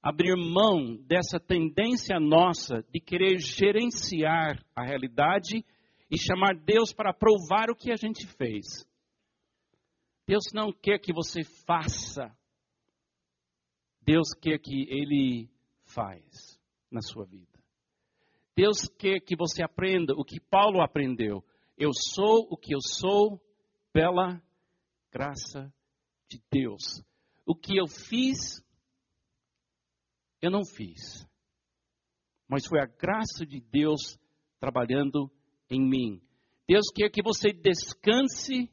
abrir 0.02 0.35
mão 0.37 0.97
dessa 1.07 1.38
tendência 1.38 2.19
nossa 2.19 2.83
de 2.90 3.00
querer 3.00 3.38
gerenciar 3.38 4.64
a 4.75 4.85
realidade 4.85 5.64
e 6.11 6.19
chamar 6.19 6.54
Deus 6.57 6.92
para 6.92 7.12
provar 7.12 7.71
o 7.71 7.76
que 7.76 7.92
a 7.92 7.97
gente 7.97 8.26
fez. 8.26 8.87
Deus 10.26 10.45
não 10.54 10.73
quer 10.73 10.99
que 10.99 11.12
você 11.12 11.42
faça. 11.66 12.35
Deus 14.02 14.28
quer 14.40 14.59
que 14.59 14.87
Ele 14.88 15.50
faz 15.85 16.59
na 16.90 17.00
sua 17.00 17.26
vida. 17.26 17.59
Deus 18.57 18.88
quer 18.99 19.21
que 19.21 19.37
você 19.37 19.62
aprenda 19.62 20.14
o 20.14 20.25
que 20.25 20.40
Paulo 20.40 20.80
aprendeu. 20.80 21.45
Eu 21.76 21.90
sou 21.92 22.47
o 22.50 22.57
que 22.57 22.75
eu 22.75 22.80
sou 22.80 23.40
pela 23.92 24.42
graça 25.11 25.73
de 26.28 26.40
Deus. 26.50 27.02
O 27.47 27.54
que 27.54 27.76
eu 27.76 27.87
fiz 27.87 28.62
eu 30.40 30.50
não 30.50 30.64
fiz. 30.64 31.26
Mas 32.49 32.66
foi 32.66 32.80
a 32.80 32.87
graça 32.87 33.47
de 33.47 33.61
Deus 33.61 34.18
trabalhando 34.59 35.30
em 35.70 35.80
mim. 35.80 36.20
Deus 36.66 36.87
quer 36.94 37.11
que 37.11 37.23
você 37.23 37.52
descanse 37.52 38.70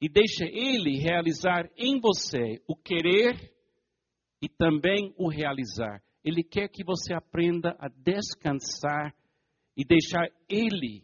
e 0.00 0.08
deixe 0.08 0.44
Ele 0.44 0.98
realizar 0.98 1.70
em 1.76 2.00
você 2.00 2.62
o 2.66 2.76
querer 2.76 3.52
e 4.42 4.48
também 4.48 5.14
o 5.16 5.28
realizar. 5.28 6.02
Ele 6.22 6.42
quer 6.42 6.68
que 6.68 6.84
você 6.84 7.14
aprenda 7.14 7.76
a 7.78 7.88
descansar 7.88 9.14
e 9.76 9.84
deixar 9.84 10.28
Ele 10.48 11.02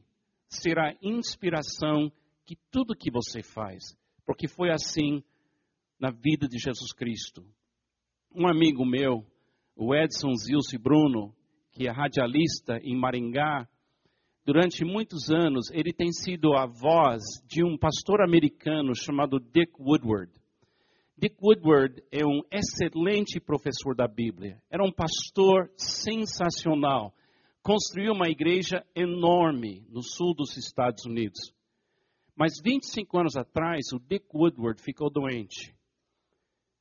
ser 0.49 0.79
a 0.79 0.95
inspiração 1.03 2.11
que 2.45 2.57
tudo 2.71 2.97
que 2.97 3.11
você 3.11 3.43
faz. 3.43 3.97
Porque 4.27 4.49
foi 4.49 4.71
assim 4.71 5.23
na 5.99 6.11
vida 6.11 6.49
de 6.49 6.59
Jesus 6.59 6.93
Cristo. 6.93 7.45
Um 8.35 8.49
amigo 8.49 8.85
meu, 8.85 9.25
o 9.81 9.95
Edson 9.95 10.35
Zilce 10.35 10.77
Bruno, 10.77 11.35
que 11.73 11.89
é 11.89 11.91
radialista 11.91 12.79
em 12.83 12.95
Maringá, 12.95 13.67
durante 14.45 14.85
muitos 14.85 15.31
anos 15.31 15.71
ele 15.73 15.91
tem 15.91 16.13
sido 16.13 16.53
a 16.55 16.67
voz 16.67 17.23
de 17.47 17.65
um 17.65 17.79
pastor 17.79 18.21
americano 18.21 18.95
chamado 18.95 19.41
Dick 19.41 19.73
Woodward. 19.81 20.31
Dick 21.17 21.35
Woodward 21.43 22.03
é 22.13 22.27
um 22.27 22.43
excelente 22.53 23.41
professor 23.41 23.97
da 23.97 24.07
Bíblia. 24.07 24.61
Era 24.71 24.85
um 24.85 24.93
pastor 24.93 25.71
sensacional. 25.79 27.15
Construiu 27.63 28.13
uma 28.13 28.29
igreja 28.29 28.85
enorme 28.95 29.83
no 29.89 30.03
sul 30.03 30.35
dos 30.35 30.59
Estados 30.59 31.07
Unidos. 31.07 31.55
Mas 32.37 32.61
25 32.63 33.19
anos 33.19 33.35
atrás, 33.35 33.87
o 33.95 33.99
Dick 33.99 34.27
Woodward 34.35 34.83
ficou 34.83 35.11
doente. 35.11 35.75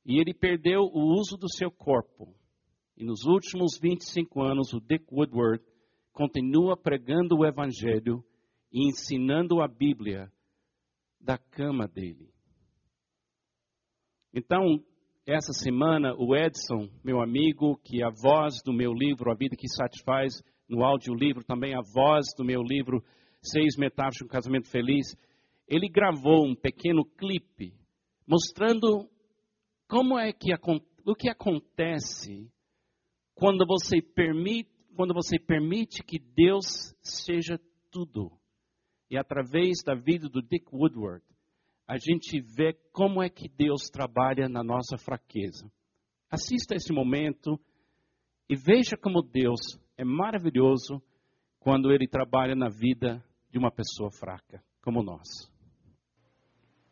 E 0.04 0.20
ele 0.20 0.34
perdeu 0.34 0.82
o 0.82 1.18
uso 1.18 1.38
do 1.38 1.50
seu 1.50 1.70
corpo. 1.70 2.38
E 2.96 3.04
nos 3.04 3.24
últimos 3.24 3.78
25 3.80 4.42
anos, 4.42 4.72
o 4.72 4.80
Dick 4.80 5.04
Woodward 5.10 5.62
continua 6.12 6.76
pregando 6.76 7.38
o 7.38 7.46
Evangelho 7.46 8.24
e 8.72 8.88
ensinando 8.88 9.62
a 9.62 9.68
Bíblia 9.68 10.30
da 11.20 11.38
cama 11.38 11.86
dele. 11.88 12.30
Então, 14.32 14.82
essa 15.26 15.52
semana, 15.52 16.14
o 16.16 16.34
Edson, 16.36 16.88
meu 17.04 17.20
amigo, 17.20 17.78
que 17.84 18.02
é 18.02 18.06
a 18.06 18.10
voz 18.10 18.62
do 18.64 18.72
meu 18.72 18.92
livro, 18.92 19.30
A 19.30 19.34
Vida 19.34 19.56
que 19.56 19.68
Satisfaz, 19.68 20.42
no 20.68 20.84
audiolivro, 20.84 21.44
também 21.44 21.74
a 21.74 21.80
voz 21.94 22.26
do 22.36 22.44
meu 22.44 22.62
livro, 22.62 23.02
Seis 23.42 23.76
Metáforas 23.76 24.18
de 24.18 24.24
um 24.24 24.28
Casamento 24.28 24.68
Feliz, 24.68 25.16
ele 25.66 25.88
gravou 25.88 26.46
um 26.46 26.54
pequeno 26.54 27.04
clipe 27.04 27.74
mostrando 28.26 29.08
como 29.88 30.16
é 30.18 30.32
que 30.32 30.52
o 31.04 31.14
que 31.14 31.28
acontece 31.28 32.48
quando 33.34 33.64
você 33.66 34.02
permite, 34.02 34.70
quando 34.94 35.14
você 35.14 35.38
permite 35.38 36.02
que 36.02 36.18
Deus 36.18 36.94
seja 37.02 37.58
tudo. 37.90 38.30
E 39.10 39.16
através 39.16 39.82
da 39.84 39.94
vida 39.94 40.28
do 40.28 40.42
Dick 40.42 40.66
Woodward, 40.72 41.24
a 41.86 41.96
gente 41.96 42.40
vê 42.40 42.74
como 42.92 43.22
é 43.22 43.28
que 43.28 43.48
Deus 43.48 43.88
trabalha 43.90 44.48
na 44.48 44.62
nossa 44.62 44.96
fraqueza. 44.96 45.70
Assista 46.30 46.74
esse 46.74 46.92
momento 46.92 47.58
e 48.48 48.54
veja 48.54 48.96
como 48.96 49.22
Deus 49.22 49.60
é 49.96 50.04
maravilhoso 50.04 51.02
quando 51.58 51.90
ele 51.90 52.06
trabalha 52.06 52.54
na 52.54 52.68
vida 52.68 53.24
de 53.50 53.58
uma 53.58 53.72
pessoa 53.72 54.10
fraca, 54.12 54.62
como 54.82 55.02
nós. 55.02 55.26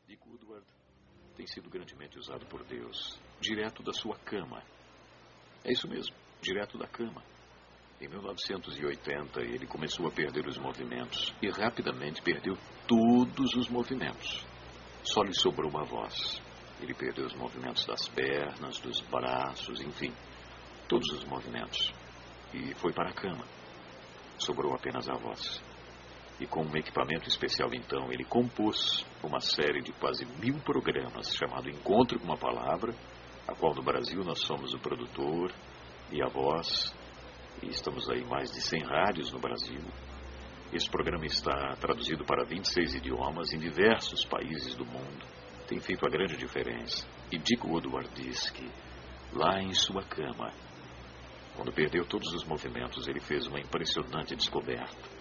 Dick 0.09 0.27
Woodward 0.29 0.67
tem 1.37 1.47
sido 1.47 1.71
grandemente 1.71 2.19
usado 2.19 2.45
por 2.47 2.65
Deus, 2.65 3.21
direto 3.41 3.83
da 3.83 3.93
sua 3.93 4.19
cama. 4.19 4.65
É 5.65 5.73
isso 5.73 5.87
mesmo 5.87 6.28
direto 6.41 6.79
da 6.79 6.87
cama. 6.87 7.23
Em 8.01 8.07
1980, 8.07 9.41
ele 9.41 9.67
começou 9.67 10.07
a 10.07 10.11
perder 10.11 10.47
os 10.47 10.57
movimentos 10.57 11.35
e 11.43 11.51
rapidamente 11.51 12.23
perdeu 12.23 12.57
todos 12.87 13.55
os 13.57 13.69
movimentos. 13.69 14.45
Só 15.03 15.23
lhe 15.23 15.35
sobrou 15.35 15.69
uma 15.69 15.85
voz. 15.85 16.41
Ele 16.81 16.95
perdeu 16.95 17.27
os 17.27 17.35
movimentos 17.35 17.85
das 17.87 18.09
pernas, 18.09 18.79
dos 18.79 19.01
braços, 19.01 19.81
enfim, 19.81 20.13
todos 20.89 21.11
os 21.13 21.25
movimentos. 21.25 21.93
E 22.55 22.73
foi 22.77 22.93
para 22.93 23.11
a 23.11 23.13
cama. 23.13 23.45
Sobrou 24.39 24.73
apenas 24.75 25.09
a 25.09 25.15
voz. 25.15 25.61
E 26.39 26.47
com 26.47 26.63
um 26.63 26.77
equipamento 26.77 27.29
especial, 27.29 27.75
então, 27.75 28.13
ele 28.13 28.25
compôs 28.25 29.05
uma 29.25 29.41
série 29.41 29.83
de 29.83 29.93
quase 29.95 30.25
mil 30.25 30.61
programas 30.61 31.35
chamado 31.35 31.69
Encontro 31.69 32.17
com 32.21 32.27
uma 32.27 32.37
Palavra, 32.37 32.95
a 33.49 33.55
qual 33.57 33.75
no 33.75 33.83
Brasil 33.83 34.23
nós 34.23 34.41
somos 34.43 34.73
o 34.73 34.79
produtor, 34.79 35.53
e 36.11 36.23
a 36.23 36.29
voz. 36.29 36.95
E 37.63 37.69
estamos 37.69 38.09
aí 38.11 38.21
em 38.21 38.27
mais 38.27 38.51
de 38.51 38.61
100 38.61 38.85
rádios 38.85 39.33
no 39.33 39.39
Brasil. 39.39 39.81
Esse 40.73 40.89
programa 40.89 41.25
está 41.25 41.75
traduzido 41.81 42.25
para 42.25 42.45
26 42.45 42.97
idiomas 42.97 43.53
em 43.53 43.59
diversos 43.59 44.25
países 44.25 44.75
do 44.75 44.85
mundo. 44.85 45.27
Tem 45.67 45.81
feito 45.81 46.07
a 46.07 46.11
grande 46.11 46.37
diferença. 46.37 47.07
E 47.33 47.39
Dick 47.39 47.67
Woodward 47.67 48.09
diz 48.15 48.51
que, 48.51 48.67
lá 49.33 49.61
em 49.61 49.73
sua 49.73 50.03
cama, 50.03 50.53
quando 51.57 51.73
perdeu 51.73 52.05
todos 52.05 52.33
os 52.35 52.45
movimentos, 52.45 53.09
ele 53.09 53.21
fez 53.21 53.47
uma 53.47 53.59
impressionante 53.59 54.37
descoberta. 54.37 55.19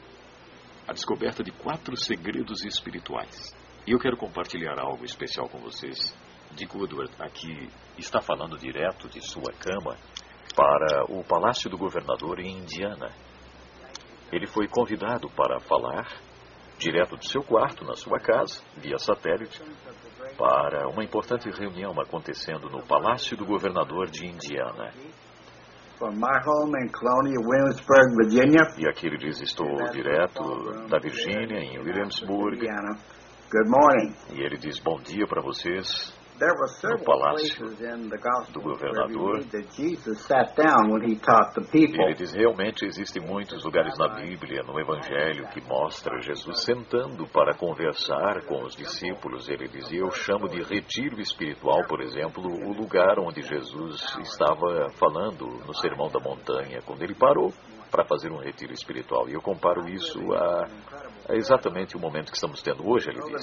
A 0.87 0.93
descoberta 0.93 1.43
de 1.43 1.51
quatro 1.51 1.97
segredos 1.97 2.63
espirituais 2.63 3.53
E 3.85 3.91
eu 3.91 3.99
quero 3.99 4.15
compartilhar 4.15 4.79
algo 4.79 5.03
especial 5.03 5.49
com 5.49 5.59
vocês. 5.59 6.15
Dick 6.51 6.75
Woodward 6.77 7.11
aqui 7.19 7.69
está 7.97 8.21
falando 8.21 8.57
direto 8.57 9.09
de 9.09 9.21
sua 9.21 9.51
cama 9.53 9.97
para 10.57 11.05
o 11.07 11.23
palácio 11.23 11.69
do 11.69 11.77
governador 11.77 12.39
em 12.39 12.57
Indiana. 12.57 13.11
Ele 14.31 14.47
foi 14.47 14.67
convidado 14.67 15.29
para 15.29 15.59
falar 15.59 16.07
direto 16.79 17.15
do 17.15 17.23
seu 17.23 17.43
quarto, 17.43 17.85
na 17.85 17.93
sua 17.93 18.19
casa, 18.19 18.59
via 18.75 18.97
satélite, 18.97 19.61
para 20.35 20.89
uma 20.89 21.03
importante 21.03 21.47
reunião 21.51 21.93
acontecendo 22.01 22.69
no 22.69 22.83
palácio 22.87 23.37
do 23.37 23.45
governador 23.45 24.09
de 24.09 24.25
Indiana. 24.25 24.91
E 28.79 28.87
aqui 28.87 29.07
ele 29.07 29.17
diz: 29.17 29.39
Estou 29.41 29.67
direto 29.91 30.87
da 30.89 30.99
Virgínia, 30.99 31.59
em 31.59 31.79
Williamsburg. 31.79 32.65
E 34.33 34.41
ele 34.41 34.57
diz: 34.57 34.79
Bom 34.79 34.99
dia 35.01 35.25
para 35.27 35.41
vocês 35.41 36.13
no 36.97 37.03
palácio 37.03 37.65
do 38.53 38.61
governador. 38.61 39.39
Ele 42.03 42.13
diz 42.15 42.33
realmente 42.33 42.85
existem 42.85 43.21
muitos 43.25 43.63
lugares 43.63 43.97
na 43.97 44.07
Bíblia, 44.15 44.61
no 44.63 44.79
Evangelho, 44.79 45.47
que 45.49 45.61
mostra 45.61 46.21
Jesus 46.21 46.63
sentando 46.63 47.27
para 47.27 47.55
conversar 47.55 48.45
com 48.45 48.63
os 48.63 48.75
discípulos. 48.75 49.49
Ele 49.49 49.67
dizia: 49.67 50.01
Eu 50.01 50.11
chamo 50.11 50.47
de 50.47 50.61
retiro 50.61 51.19
espiritual, 51.19 51.85
por 51.87 52.01
exemplo, 52.01 52.43
o 52.43 52.73
lugar 52.73 53.19
onde 53.19 53.41
Jesus 53.41 54.01
estava 54.19 54.89
falando 54.99 55.47
no 55.65 55.73
Sermão 55.73 56.09
da 56.09 56.19
Montanha, 56.19 56.81
quando 56.85 57.01
ele 57.03 57.15
parou 57.15 57.51
para 57.89 58.05
fazer 58.05 58.31
um 58.31 58.37
retiro 58.37 58.73
espiritual. 58.73 59.29
E 59.29 59.33
eu 59.33 59.41
comparo 59.41 59.87
isso 59.89 60.19
a, 60.33 60.67
a 61.29 61.35
exatamente 61.35 61.95
o 61.95 61.99
momento 61.99 62.31
que 62.31 62.35
estamos 62.37 62.61
tendo 62.61 62.87
hoje, 62.87 63.09
ele 63.09 63.19
diz. 63.21 63.41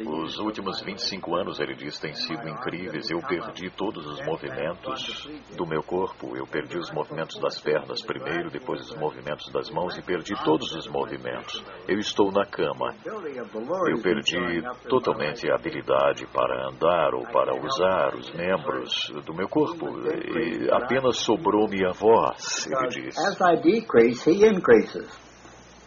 Os 0.00 0.38
últimos 0.38 0.80
25 0.80 1.34
anos, 1.34 1.60
ele 1.60 1.74
diz, 1.74 1.98
têm 1.98 2.14
sido 2.14 2.48
incríveis. 2.48 3.10
Eu 3.10 3.20
perdi 3.20 3.68
todos 3.68 4.06
os 4.06 4.24
movimentos 4.24 5.28
do 5.54 5.66
meu 5.66 5.82
corpo. 5.82 6.34
Eu 6.34 6.46
perdi 6.46 6.78
os 6.78 6.90
movimentos 6.90 7.38
das 7.38 7.60
pernas 7.60 8.00
primeiro, 8.02 8.50
depois 8.50 8.80
os 8.80 8.96
movimentos 8.96 9.52
das 9.52 9.70
mãos 9.70 9.98
e 9.98 10.02
perdi 10.02 10.34
todos 10.44 10.74
os 10.74 10.88
movimentos. 10.88 11.62
Eu 11.86 11.98
estou 11.98 12.32
na 12.32 12.46
cama. 12.46 12.94
Eu 13.04 14.00
perdi 14.02 14.62
totalmente 14.88 15.50
a 15.50 15.56
habilidade 15.56 16.26
para 16.32 16.68
andar 16.68 17.14
ou 17.14 17.26
para 17.26 17.54
usar 17.54 18.14
os 18.14 18.30
membros 18.32 19.12
do 19.26 19.34
meu 19.34 19.48
corpo. 19.48 19.86
E 20.08 20.70
apenas 20.72 21.18
sobrou 21.18 21.68
minha 21.68 21.92
voz, 21.92 22.66
ele 22.66 22.88
diz. 22.88 23.18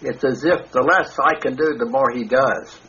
It's 0.04 0.24
as 0.24 0.44
if 0.44 0.72
the 0.72 0.82
less 0.82 1.16
I 1.20 1.40
can 1.40 1.56
do, 1.56 1.78
the 1.78 1.86
more 1.86 2.12
he 2.14 2.26
does. 2.26 2.82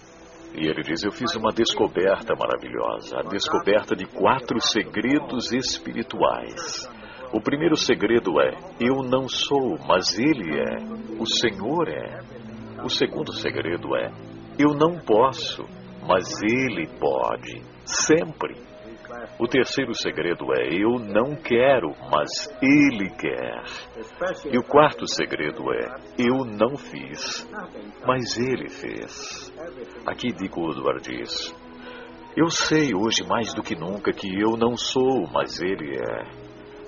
E 0.55 0.67
ele 0.67 0.83
diz: 0.83 1.03
Eu 1.03 1.13
fiz 1.13 1.35
uma 1.37 1.53
descoberta 1.53 2.35
maravilhosa, 2.35 3.21
a 3.21 3.23
descoberta 3.23 3.95
de 3.95 4.07
quatro 4.07 4.61
segredos 4.61 5.53
espirituais. 5.53 6.89
O 7.33 7.41
primeiro 7.41 7.77
segredo 7.77 8.41
é: 8.41 8.53
Eu 8.79 9.03
não 9.03 9.27
sou, 9.29 9.79
mas 9.87 10.19
Ele 10.19 10.59
é. 10.59 10.77
O 11.19 11.27
Senhor 11.27 11.89
é. 11.89 12.21
O 12.85 12.91
segundo 12.91 13.33
segredo 13.33 13.97
é: 13.97 14.11
Eu 14.59 14.75
não 14.75 14.99
posso, 14.99 15.65
mas 16.07 16.25
Ele 16.43 16.87
pode. 16.99 17.63
Sempre. 17.85 18.72
O 19.39 19.47
terceiro 19.47 19.95
segredo 19.95 20.47
é: 20.55 20.69
eu 20.73 20.99
não 20.99 21.35
quero, 21.37 21.93
mas 22.11 22.31
ele 22.63 23.11
quer. 23.11 23.63
E 24.51 24.59
o 24.59 24.63
quarto 24.63 25.07
segredo 25.07 25.73
é: 25.73 25.95
eu 26.19 26.45
não 26.45 26.77
fiz, 26.77 27.49
mas 28.07 28.39
ele 28.39 28.69
fez. 28.69 29.53
Aqui 30.07 30.33
Dick 30.33 30.59
Woodward 30.59 31.03
diz: 31.03 31.55
Eu 32.37 32.49
sei 32.49 32.95
hoje 32.95 33.25
mais 33.27 33.53
do 33.55 33.63
que 33.63 33.75
nunca 33.75 34.13
que 34.13 34.29
eu 34.29 34.57
não 34.57 34.77
sou, 34.77 35.27
mas 35.33 35.61
ele 35.61 35.97
é. 35.97 36.43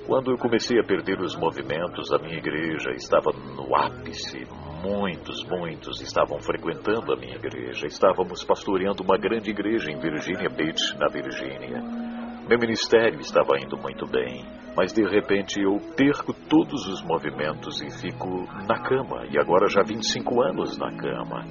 Quando 0.07 0.31
eu 0.31 0.37
comecei 0.37 0.79
a 0.79 0.85
perder 0.85 1.19
os 1.19 1.35
movimentos, 1.35 2.13
a 2.13 2.19
minha 2.19 2.37
igreja 2.37 2.91
estava 2.91 3.33
no 3.33 3.75
ápice. 3.75 4.47
Muitos, 4.83 5.43
muitos 5.49 6.03
estavam 6.03 6.39
frequentando 6.41 7.11
a 7.11 7.17
minha 7.17 7.37
igreja. 7.37 7.87
Estávamos 7.87 8.45
pastoreando 8.45 9.03
uma 9.03 9.17
grande 9.17 9.49
igreja 9.49 9.91
em 9.91 9.99
Virginia 9.99 10.51
Beach, 10.51 10.95
na 10.99 11.09
Virgínia. 11.09 12.04
Meu 12.47 12.59
ministério 12.59 13.19
estava 13.21 13.59
indo 13.59 13.75
muito 13.79 14.07
bem, 14.07 14.45
mas 14.77 14.93
de 14.93 15.03
repente 15.03 15.59
eu 15.59 15.79
perco 15.97 16.35
todos 16.35 16.87
os 16.89 17.03
movimentos 17.03 17.81
e 17.81 17.91
fico 17.91 18.45
na 18.69 18.79
cama, 18.83 19.25
e 19.31 19.39
agora 19.39 19.67
já 19.67 19.83
25 19.83 20.43
anos 20.43 20.77
na 20.77 20.95
cama. 20.95 21.43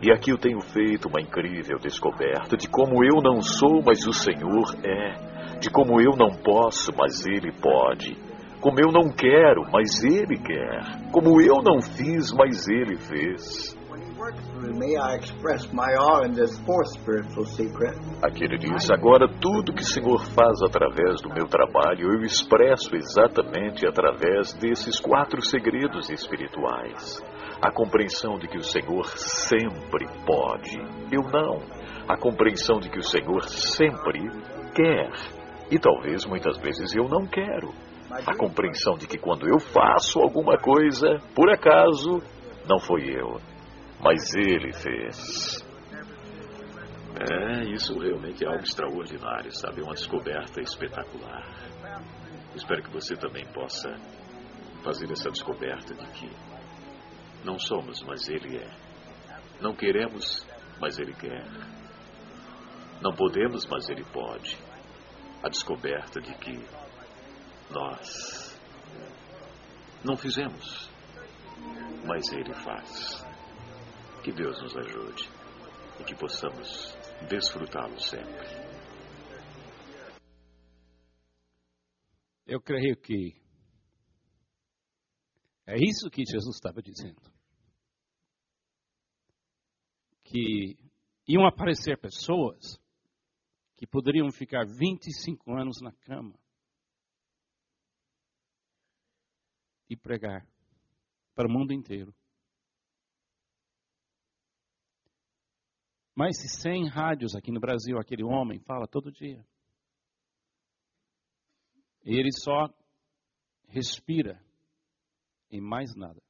E 0.00 0.12
aqui 0.12 0.30
eu 0.30 0.38
tenho 0.38 0.60
feito 0.60 1.08
uma 1.08 1.20
incrível 1.20 1.76
descoberta 1.80 2.56
de 2.56 2.68
como 2.68 3.04
eu 3.04 3.20
não 3.20 3.42
sou, 3.42 3.82
mas 3.84 4.06
o 4.06 4.12
Senhor 4.12 4.76
é, 4.84 5.58
de 5.58 5.68
como 5.70 6.00
eu 6.00 6.12
não 6.16 6.30
posso, 6.30 6.92
mas 6.96 7.26
Ele 7.26 7.50
pode, 7.60 8.16
como 8.60 8.78
eu 8.78 8.92
não 8.92 9.10
quero, 9.10 9.62
mas 9.72 10.04
Ele 10.04 10.38
quer, 10.38 11.10
como 11.10 11.40
eu 11.40 11.60
não 11.64 11.80
fiz, 11.80 12.32
mas 12.32 12.68
Ele 12.68 12.96
fez. 12.96 13.77
Aqui 18.20 18.42
ele 18.42 18.58
diz: 18.58 18.90
Agora 18.90 19.28
tudo 19.28 19.72
que 19.72 19.82
o 19.82 19.86
Senhor 19.86 20.18
faz 20.34 20.60
através 20.60 21.22
do 21.22 21.28
meu 21.32 21.46
trabalho, 21.46 22.12
eu 22.12 22.22
expresso 22.22 22.96
exatamente 22.96 23.86
através 23.86 24.54
desses 24.54 24.98
quatro 24.98 25.40
segredos 25.40 26.10
espirituais. 26.10 27.22
A 27.62 27.70
compreensão 27.70 28.38
de 28.38 28.48
que 28.48 28.58
o 28.58 28.64
Senhor 28.64 29.06
sempre 29.16 30.06
pode, 30.26 30.76
eu 31.12 31.22
não. 31.22 31.62
A 32.08 32.16
compreensão 32.16 32.80
de 32.80 32.90
que 32.90 32.98
o 32.98 33.04
Senhor 33.04 33.44
sempre 33.48 34.28
quer, 34.74 35.12
e 35.70 35.78
talvez 35.78 36.26
muitas 36.26 36.58
vezes 36.58 36.92
eu 36.92 37.08
não 37.08 37.24
quero. 37.24 37.72
A 38.10 38.34
compreensão 38.36 38.94
de 38.94 39.06
que 39.06 39.16
quando 39.16 39.46
eu 39.48 39.60
faço 39.60 40.18
alguma 40.18 40.58
coisa, 40.58 41.18
por 41.36 41.50
acaso, 41.50 42.20
não 42.68 42.80
foi 42.80 43.02
eu, 43.04 43.38
mas 44.00 44.34
ele 44.34 44.72
fez. 44.72 45.64
É, 47.20 47.64
isso 47.72 47.98
realmente 47.98 48.44
é 48.44 48.48
algo 48.48 48.62
extraordinário, 48.62 49.52
sabe? 49.52 49.82
Uma 49.82 49.94
descoberta 49.94 50.60
espetacular. 50.60 51.44
Espero 52.54 52.82
que 52.82 52.92
você 52.92 53.16
também 53.16 53.44
possa 53.52 53.88
fazer 54.84 55.10
essa 55.10 55.30
descoberta 55.30 55.94
de 55.94 56.06
que 56.12 56.30
não 57.44 57.58
somos, 57.58 58.02
mas 58.02 58.28
Ele 58.28 58.58
é. 58.58 58.70
Não 59.60 59.74
queremos, 59.74 60.46
mas 60.80 60.98
Ele 60.98 61.12
quer. 61.14 61.44
Não 63.02 63.12
podemos, 63.12 63.66
mas 63.66 63.88
Ele 63.88 64.04
pode. 64.04 64.56
A 65.42 65.48
descoberta 65.48 66.20
de 66.20 66.34
que 66.34 66.64
nós 67.70 68.58
não 70.04 70.16
fizemos, 70.16 70.90
mas 72.04 72.32
Ele 72.32 72.54
faz. 72.54 73.27
Que 74.24 74.32
Deus 74.32 74.60
nos 74.60 74.76
ajude 74.76 75.28
e 76.00 76.04
que 76.04 76.14
possamos 76.14 76.94
desfrutá-lo 77.28 77.98
sempre. 78.00 78.46
Eu 82.46 82.60
creio 82.60 82.96
que 82.96 83.40
é 85.66 85.74
isso 85.76 86.08
que 86.10 86.24
Jesus 86.24 86.56
estava 86.56 86.80
dizendo. 86.80 87.20
Que 90.24 90.78
iam 91.26 91.46
aparecer 91.46 91.98
pessoas 91.98 92.80
que 93.76 93.86
poderiam 93.86 94.30
ficar 94.32 94.64
25 94.64 95.52
anos 95.52 95.80
na 95.82 95.92
cama 95.92 96.34
e 99.90 99.96
pregar 99.96 100.46
para 101.34 101.46
o 101.46 101.52
mundo 101.52 101.72
inteiro. 101.72 102.14
Mais 106.18 106.36
de 106.36 106.48
100 106.48 106.88
rádios 106.88 107.36
aqui 107.36 107.52
no 107.52 107.60
Brasil, 107.60 107.96
aquele 107.96 108.24
homem 108.24 108.58
fala 108.58 108.88
todo 108.88 109.12
dia. 109.12 109.46
E 112.04 112.18
ele 112.18 112.32
só 112.32 112.66
respira 113.68 114.44
e 115.48 115.60
mais 115.60 115.94
nada. 115.94 116.20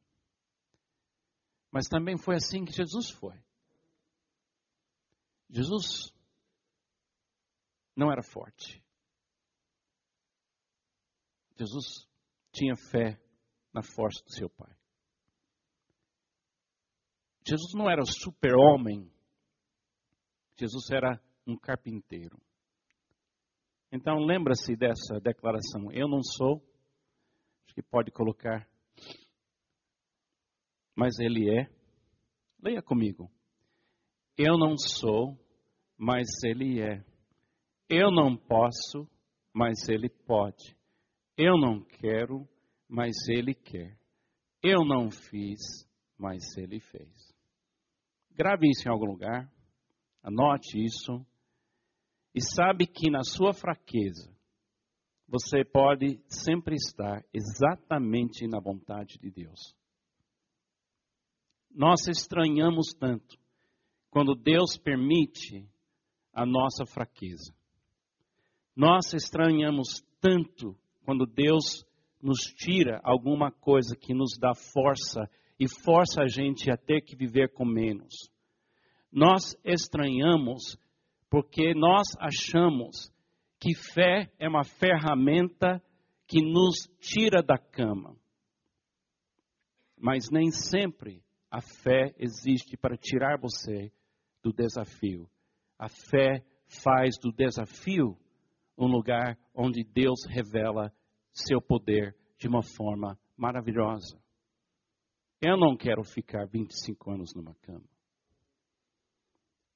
Mas 1.71 1.89
também 1.89 2.19
foi 2.19 2.37
assim 2.37 2.67
que 2.67 2.73
Jesus 2.73 3.09
foi. 3.13 3.43
Jesus 5.49 6.13
não 7.97 8.13
era 8.13 8.23
forte. 8.23 8.85
Jesus 11.57 12.07
tinha 12.53 12.77
fé 12.77 13.19
na 13.73 13.83
força 13.83 14.23
do 14.23 14.35
seu 14.35 14.51
Pai. 14.51 14.77
Jesus 17.43 17.73
não 17.73 17.89
era 17.89 18.03
super-homem 18.05 19.11
Jesus 20.59 20.91
era 20.91 21.21
um 21.47 21.57
carpinteiro. 21.57 22.39
Então 23.93 24.19
lembra-se 24.19 24.77
dessa 24.77 25.19
declaração. 25.21 25.91
Eu 25.93 26.09
não 26.09 26.23
sou, 26.23 26.63
acho 27.67 27.75
que 27.75 27.83
pode 27.83 28.11
colocar, 28.11 28.69
mas 30.95 31.19
ele 31.19 31.49
é, 31.49 31.71
Leia 32.63 32.83
comigo. 32.83 33.31
Eu 34.37 34.59
não 34.59 34.77
sou, 34.77 35.39
mas 35.97 36.27
Ele 36.45 36.81
é. 36.81 37.05
Eu 37.89 38.11
não 38.11 38.37
posso, 38.37 39.09
mas 39.53 39.89
Ele 39.89 40.09
pode. 40.09 40.77
Eu 41.37 41.57
não 41.57 41.85
quero, 41.85 42.49
mas 42.89 43.15
Ele 43.29 43.55
quer. 43.55 43.97
Eu 44.63 44.85
não 44.85 45.11
fiz, 45.11 45.61
mas 46.19 46.57
Ele 46.57 46.81
fez. 46.81 47.33
Grave 48.33 48.69
isso 48.69 48.89
em 48.89 48.91
algum 48.91 49.07
lugar, 49.07 49.49
anote 50.23 50.79
isso, 50.83 51.25
e 52.35 52.41
sabe 52.41 52.87
que 52.87 53.11
na 53.11 53.23
sua 53.23 53.53
fraqueza, 53.53 54.31
você 55.27 55.65
pode 55.65 56.21
sempre 56.29 56.75
estar 56.75 57.23
exatamente 57.33 58.47
na 58.47 58.61
vontade 58.61 59.19
de 59.19 59.31
Deus. 59.31 59.75
Nós 61.71 62.07
estranhamos 62.09 62.95
tanto 62.99 63.39
quando 64.11 64.35
Deus 64.35 64.79
permite 64.79 65.69
a 66.33 66.47
nossa 66.47 66.87
fraqueza. 66.87 67.55
Nós 68.75 69.13
estranhamos 69.13 70.03
tanto 70.21 70.77
quando 71.05 71.27
Deus 71.27 71.85
nos 72.23 72.39
tira 72.41 73.01
alguma 73.03 73.51
coisa 73.51 73.97
que 73.97 74.15
nos 74.15 74.39
dá 74.39 74.55
força 74.55 75.29
e 75.59 75.69
força 75.69 76.23
a 76.23 76.29
gente 76.29 76.71
a 76.71 76.77
ter 76.77 77.03
que 77.03 77.17
viver 77.17 77.53
com 77.53 77.65
menos. 77.65 78.31
Nós 79.11 79.57
estranhamos 79.65 80.77
porque 81.31 81.75
nós 81.75 82.07
achamos 82.19 83.13
que 83.61 83.75
fé 83.75 84.31
é 84.39 84.49
uma 84.49 84.65
ferramenta 84.65 85.83
que 86.27 86.41
nos 86.41 86.89
tira 87.01 87.43
da 87.43 87.59
cama. 87.59 88.17
Mas 89.97 90.31
nem 90.31 90.51
sempre 90.51 91.23
a 91.51 91.61
fé 91.61 92.15
existe 92.19 92.77
para 92.77 92.97
tirar 92.97 93.39
você 93.41 93.91
do 94.43 94.53
desafio. 94.53 95.29
A 95.79 95.89
fé 95.89 96.45
faz 96.83 97.17
do 97.19 97.33
desafio 97.33 98.17
um 98.77 98.87
lugar 98.87 99.37
onde 99.55 99.83
Deus 99.83 100.25
revela 100.29 100.93
seu 101.33 101.61
poder 101.61 102.15
de 102.39 102.47
uma 102.47 102.63
forma 102.63 103.19
maravilhosa. 103.37 104.21
Eu 105.41 105.57
não 105.57 105.77
quero 105.77 106.05
ficar 106.05 106.47
25 106.47 107.11
anos 107.11 107.35
numa 107.35 107.55
cama. 107.57 107.85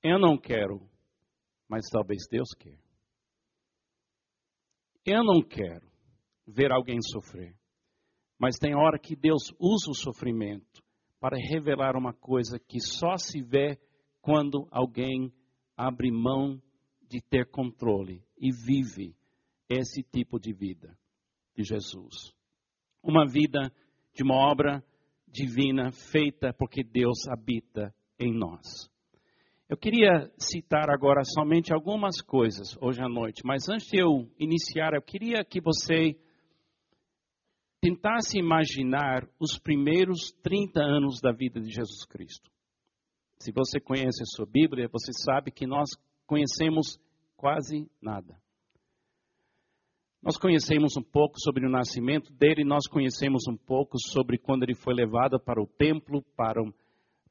Eu 0.03 0.19
não 0.19 0.37
quero, 0.37 0.81
mas 1.69 1.89
talvez 1.91 2.27
Deus 2.29 2.49
quer. 2.59 2.79
Eu 5.05 5.23
não 5.25 5.43
quero 5.43 5.87
ver 6.47 6.73
alguém 6.73 6.99
sofrer. 7.01 7.57
Mas 8.39 8.57
tem 8.57 8.75
hora 8.75 8.99
que 8.99 9.15
Deus 9.15 9.53
usa 9.59 9.91
o 9.91 9.95
sofrimento 9.95 10.83
para 11.21 11.37
revelar 11.37 11.97
uma 11.97 12.13
coisa 12.13 12.59
que 12.59 12.81
só 12.81 13.17
se 13.17 13.41
vê 13.41 13.79
quando 14.21 14.67
alguém 14.71 15.33
abre 15.77 16.11
mão 16.11 16.61
de 17.09 17.21
ter 17.21 17.49
controle 17.49 18.25
e 18.37 18.51
vive 18.51 19.15
esse 19.69 20.03
tipo 20.03 20.41
de 20.41 20.53
vida 20.53 20.99
de 21.55 21.63
Jesus. 21.63 22.35
Uma 23.03 23.27
vida 23.27 23.73
de 24.13 24.23
uma 24.23 24.35
obra 24.35 24.85
divina 25.29 25.93
feita 25.93 26.53
porque 26.53 26.83
Deus 26.83 27.29
habita 27.29 27.95
em 28.19 28.37
nós. 28.37 28.92
Eu 29.73 29.77
queria 29.79 30.31
citar 30.37 30.91
agora 30.91 31.23
somente 31.25 31.73
algumas 31.73 32.21
coisas 32.21 32.77
hoje 32.79 33.01
à 33.01 33.09
noite, 33.09 33.41
mas 33.43 33.71
antes 33.71 33.87
de 33.87 34.03
eu 34.03 34.31
iniciar, 34.39 34.93
eu 34.93 35.01
queria 35.01 35.43
que 35.43 35.63
você 35.63 36.15
tentasse 37.81 38.39
imaginar 38.39 39.27
os 39.41 39.59
primeiros 39.59 40.31
30 40.43 40.79
anos 40.79 41.23
da 41.23 41.33
vida 41.33 41.59
de 41.59 41.71
Jesus 41.71 42.05
Cristo. 42.05 42.51
Se 43.39 43.51
você 43.51 43.81
conhece 43.81 44.23
a 44.23 44.27
sua 44.37 44.45
Bíblia, 44.45 44.91
você 44.93 45.11
sabe 45.11 45.51
que 45.51 45.67
nós 45.67 45.89
conhecemos 46.27 47.01
quase 47.35 47.91
nada. 47.99 48.37
Nós 50.23 50.37
conhecemos 50.37 50.99
um 50.99 51.03
pouco 51.03 51.41
sobre 51.41 51.67
o 51.67 51.71
nascimento 51.71 52.31
dele, 52.31 52.63
nós 52.63 52.87
conhecemos 52.87 53.45
um 53.49 53.57
pouco 53.57 53.97
sobre 53.99 54.37
quando 54.37 54.65
ele 54.65 54.75
foi 54.75 54.93
levado 54.93 55.41
para 55.41 55.63
o 55.63 55.67
templo 55.67 56.23
para, 56.37 56.61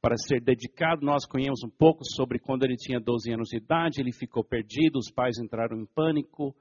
para 0.01 0.17
ser 0.17 0.41
dedicado, 0.41 1.05
nós 1.05 1.25
conhecemos 1.27 1.63
um 1.63 1.69
pouco 1.69 2.03
sobre 2.03 2.39
quando 2.39 2.63
ele 2.63 2.75
tinha 2.75 2.99
12 2.99 3.31
anos 3.31 3.49
de 3.49 3.57
idade, 3.57 4.01
ele 4.01 4.11
ficou 4.11 4.43
perdido, 4.43 4.97
os 4.97 5.11
pais 5.11 5.37
entraram 5.37 5.79
em 5.79 5.85
pânico, 5.85 6.55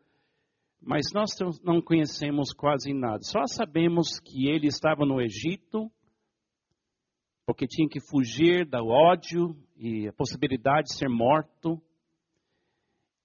mas 0.80 1.06
nós 1.14 1.30
não 1.64 1.80
conhecemos 1.80 2.52
quase 2.52 2.92
nada. 2.92 3.20
Só 3.22 3.46
sabemos 3.46 4.20
que 4.20 4.48
ele 4.48 4.66
estava 4.66 5.06
no 5.06 5.22
Egito, 5.22 5.90
porque 7.46 7.66
tinha 7.66 7.88
que 7.88 8.00
fugir 8.00 8.66
do 8.66 8.86
ódio 8.86 9.56
e 9.76 10.06
a 10.06 10.12
possibilidade 10.12 10.88
de 10.88 10.98
ser 10.98 11.08
morto. 11.08 11.80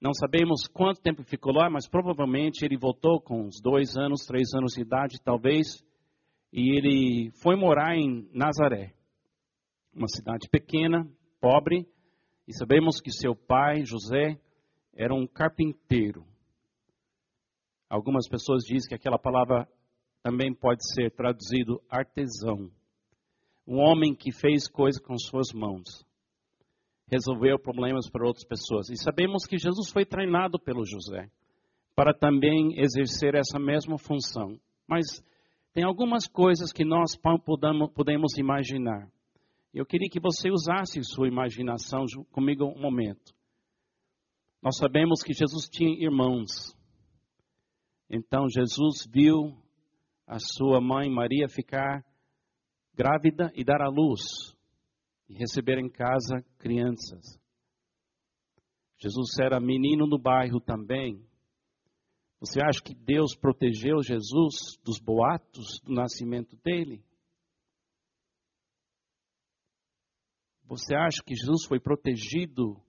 Não 0.01 0.13
sabemos 0.13 0.67
quanto 0.73 1.01
tempo 1.01 1.23
ficou 1.23 1.53
lá, 1.53 1.69
mas 1.69 1.89
provavelmente 1.89 2.63
ele 2.63 2.77
voltou 2.77 3.19
com 3.19 3.47
uns 3.47 3.59
dois 3.61 3.97
anos, 3.97 4.25
três 4.25 4.53
anos 4.53 4.73
de 4.73 4.81
idade, 4.81 5.21
talvez, 5.21 5.83
e 6.53 6.77
ele 6.77 7.31
foi 7.41 7.55
morar 7.57 7.97
em 7.97 8.29
Nazaré, 8.33 8.93
uma 9.95 10.07
cidade 10.07 10.49
pequena, 10.49 11.07
pobre, 11.39 11.87
e 12.47 12.53
sabemos 12.53 12.99
que 12.99 13.11
seu 13.11 13.35
pai, 13.35 13.85
José, 13.85 14.37
era 14.93 15.13
um 15.13 15.25
carpinteiro. 15.25 16.25
Algumas 17.89 18.27
pessoas 18.27 18.63
dizem 18.63 18.89
que 18.89 18.95
aquela 18.95 19.17
palavra 19.17 19.67
também 20.21 20.53
pode 20.53 20.85
ser 20.93 21.11
traduzido 21.11 21.81
artesão. 21.89 22.69
Um 23.65 23.77
homem 23.77 24.13
que 24.13 24.31
fez 24.31 24.67
coisas 24.67 25.01
com 25.01 25.17
suas 25.17 25.53
mãos 25.53 26.05
resolveu 27.07 27.59
problemas 27.59 28.09
para 28.09 28.25
outras 28.25 28.45
pessoas. 28.45 28.89
E 28.89 28.97
sabemos 28.97 29.45
que 29.45 29.57
Jesus 29.57 29.91
foi 29.91 30.05
treinado 30.05 30.59
pelo 30.59 30.85
José 30.85 31.29
para 31.95 32.13
também 32.13 32.79
exercer 32.79 33.35
essa 33.35 33.59
mesma 33.59 33.97
função. 33.97 34.59
Mas 34.87 35.23
tem 35.73 35.83
algumas 35.83 36.27
coisas 36.27 36.71
que 36.71 36.83
nós 36.83 37.15
podemos 37.93 38.37
imaginar. 38.37 39.09
Eu 39.75 39.85
queria 39.85 40.09
que 40.09 40.21
você 40.21 40.49
usasse 40.49 41.03
sua 41.03 41.27
imaginação 41.27 42.05
comigo 42.31 42.63
um 42.63 42.81
momento. 42.81 43.35
Nós 44.61 44.77
sabemos 44.77 45.21
que 45.21 45.33
Jesus 45.33 45.67
tinha 45.67 46.01
irmãos. 46.01 46.73
Então 48.09 48.47
Jesus 48.47 49.05
viu 49.11 49.53
a 50.25 50.37
sua 50.39 50.79
mãe 50.79 51.09
Maria 51.09 51.49
ficar 51.49 52.05
grávida 52.93 53.51
e 53.53 53.65
dar 53.65 53.81
à 53.81 53.89
luz 53.89 54.21
e 55.27 55.33
receber 55.37 55.77
em 55.77 55.89
casa 55.89 56.41
crianças. 56.57 57.37
Jesus 58.97 59.37
era 59.41 59.59
menino 59.59 60.07
no 60.07 60.17
bairro 60.17 60.61
também. 60.61 61.21
Você 62.39 62.61
acha 62.63 62.81
que 62.81 62.95
Deus 62.95 63.35
protegeu 63.35 64.01
Jesus 64.01 64.79
dos 64.85 65.01
boatos 65.01 65.81
do 65.83 65.93
nascimento 65.93 66.55
dele? 66.63 67.03
Você 70.67 70.95
acha 70.95 71.21
que 71.23 71.35
Jesus 71.35 71.65
foi 71.67 71.79
protegido 71.79 72.81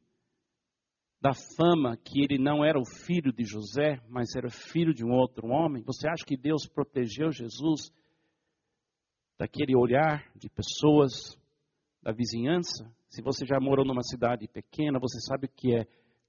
da 1.20 1.32
fama 1.56 1.96
que 1.96 2.20
ele 2.20 2.38
não 2.38 2.64
era 2.64 2.78
o 2.78 2.84
filho 2.84 3.32
de 3.32 3.44
José, 3.44 4.00
mas 4.08 4.34
era 4.34 4.50
filho 4.50 4.94
de 4.94 5.04
um 5.04 5.12
outro 5.12 5.48
homem? 5.48 5.82
Você 5.84 6.08
acha 6.08 6.24
que 6.24 6.36
Deus 6.36 6.66
protegeu 6.66 7.30
Jesus 7.30 7.92
daquele 9.38 9.76
olhar 9.76 10.30
de 10.34 10.48
pessoas 10.48 11.36
da 12.02 12.12
vizinhança, 12.12 12.90
se 13.08 13.22
você 13.22 13.44
já 13.46 13.58
morou 13.60 13.84
numa 13.84 14.02
cidade 14.02 14.46
pequena, 14.46 14.98
você 14.98 15.18
sabe 15.20 15.46
o 15.46 15.48
que 15.50 15.74
é. 15.74 15.86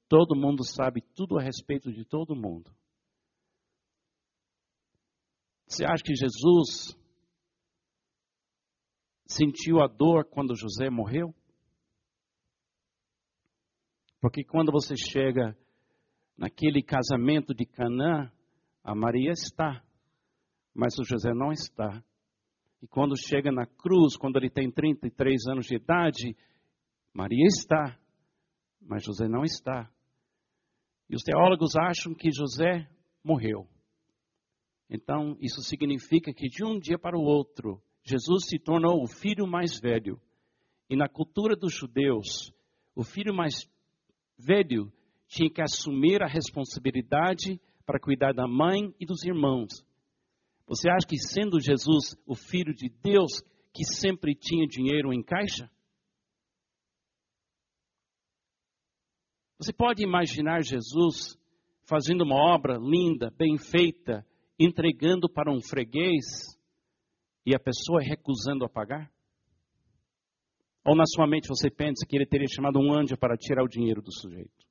Todo 0.08 0.36
mundo 0.36 0.64
sabe 0.64 1.02
tudo 1.14 1.38
a 1.38 1.42
respeito 1.42 1.92
de 1.92 2.06
todo 2.06 2.36
mundo. 2.36 2.74
Você 5.68 5.86
acha 5.86 6.02
que 6.02 6.16
Jesus 6.16 6.98
sentiu 9.26 9.82
a 9.82 9.88
dor 9.88 10.26
quando 10.26 10.56
José 10.56 10.90
morreu? 10.90 11.36
Porque 14.20 14.44
quando 14.44 14.72
você 14.72 14.96
chega 14.96 15.58
naquele 16.38 16.82
casamento 16.82 17.54
de 17.54 17.66
Canaã, 17.66 18.32
a 18.84 18.96
Maria 18.96 19.32
está, 19.32 19.84
mas 20.74 20.98
o 20.98 21.04
José 21.04 21.34
não 21.34 21.52
está. 21.52 22.04
E 22.82 22.88
quando 22.88 23.18
chega 23.18 23.52
na 23.52 23.66
cruz, 23.66 24.16
quando 24.16 24.38
ele 24.38 24.50
tem 24.50 24.72
33 24.72 25.48
anos 25.48 25.66
de 25.66 25.76
idade, 25.76 26.36
Maria 27.14 27.46
está, 27.46 28.00
mas 28.82 29.04
José 29.04 29.28
não 29.28 29.44
está. 29.44 29.90
E 31.10 31.16
os 31.16 31.24
teólogos 31.24 31.76
acham 31.76 32.14
que 32.14 32.32
José 32.32 32.88
morreu. 33.24 33.68
Então, 34.90 35.38
isso 35.42 35.62
significa 35.62 36.34
que 36.34 36.48
de 36.48 36.64
um 36.64 36.80
dia 36.80 36.98
para 36.98 37.18
o 37.18 37.24
outro, 37.24 37.82
Jesus 38.04 38.46
se 38.48 38.58
tornou 38.58 39.04
o 39.04 39.08
filho 39.08 39.46
mais 39.46 39.80
velho. 39.80 40.20
E 40.90 40.96
na 40.96 41.10
cultura 41.10 41.56
dos 41.56 41.74
judeus, 41.74 42.54
o 42.96 43.04
filho 43.04 43.34
mais 43.34 43.70
velho 44.38 44.92
tinha 45.28 45.50
que 45.50 45.62
assumir 45.62 46.22
a 46.22 46.28
responsabilidade 46.28 47.60
para 47.86 48.00
cuidar 48.00 48.34
da 48.34 48.48
mãe 48.48 48.94
e 49.00 49.06
dos 49.06 49.24
irmãos. 49.24 49.86
Você 50.68 50.90
acha 50.90 51.08
que 51.08 51.18
sendo 51.18 51.60
Jesus 51.60 52.18
o 52.26 52.36
filho 52.36 52.74
de 52.74 52.90
Deus 52.90 53.42
que 53.74 53.86
sempre 53.86 54.36
tinha 54.36 54.68
dinheiro 54.68 55.14
em 55.14 55.24
caixa? 55.24 55.70
Você 59.58 59.74
pode 59.74 60.04
imaginar 60.04 60.62
Jesus 60.62 61.38
fazendo 61.84 62.24
uma 62.24 62.36
obra 62.36 62.78
linda, 62.78 63.32
bem 63.32 63.58
feita, 63.58 64.26
entregando 64.60 65.30
para 65.30 65.52
um 65.52 65.62
freguês 65.62 66.26
e 67.46 67.56
a 67.56 67.60
pessoa 67.60 68.02
recusando 68.02 68.66
a 68.66 68.70
pagar? 68.70 69.12
Ou 70.88 70.96
na 70.96 71.04
sua 71.06 71.28
mente 71.28 71.50
você 71.50 71.70
pensa 71.70 72.06
que 72.08 72.16
ele 72.16 72.26
teria 72.26 72.48
chamado 72.48 72.80
um 72.80 72.98
anjo 72.98 73.18
para 73.18 73.36
tirar 73.36 73.62
o 73.62 73.68
dinheiro 73.68 74.02
do 74.02 74.10
sujeito? 74.10 74.66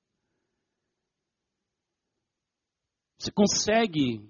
Você 3.18 3.30
consegue 3.30 4.26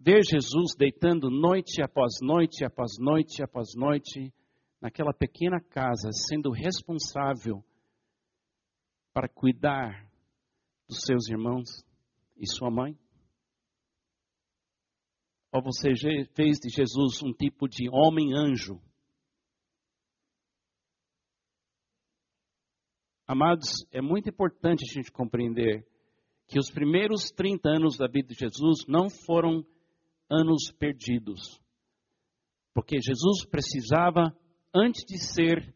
ver 0.00 0.22
Jesus 0.22 0.74
deitando 0.74 1.28
noite 1.28 1.82
após 1.82 2.14
noite, 2.22 2.64
após 2.64 2.92
noite, 2.98 3.42
após 3.42 3.74
noite, 3.76 4.32
naquela 4.80 5.12
pequena 5.12 5.60
casa, 5.60 6.08
sendo 6.26 6.50
responsável 6.50 7.62
para 9.12 9.28
cuidar 9.28 10.10
dos 10.88 11.00
seus 11.04 11.28
irmãos 11.28 11.84
e 12.38 12.48
sua 12.48 12.70
mãe? 12.70 12.96
Ou 15.52 15.62
você 15.62 15.90
fez 16.34 16.58
de 16.58 16.68
Jesus 16.68 17.22
um 17.22 17.32
tipo 17.32 17.68
de 17.68 17.88
homem-anjo? 17.88 18.80
Amados, 23.26 23.84
é 23.90 24.00
muito 24.00 24.28
importante 24.28 24.84
a 24.84 24.92
gente 24.92 25.10
compreender 25.10 25.86
que 26.46 26.58
os 26.58 26.70
primeiros 26.70 27.30
30 27.32 27.68
anos 27.68 27.96
da 27.96 28.06
vida 28.06 28.28
de 28.28 28.38
Jesus 28.38 28.86
não 28.86 29.10
foram 29.10 29.66
anos 30.30 30.70
perdidos. 30.70 31.60
Porque 32.72 33.00
Jesus 33.00 33.44
precisava, 33.44 34.36
antes 34.72 35.04
de 35.04 35.18
ser 35.18 35.74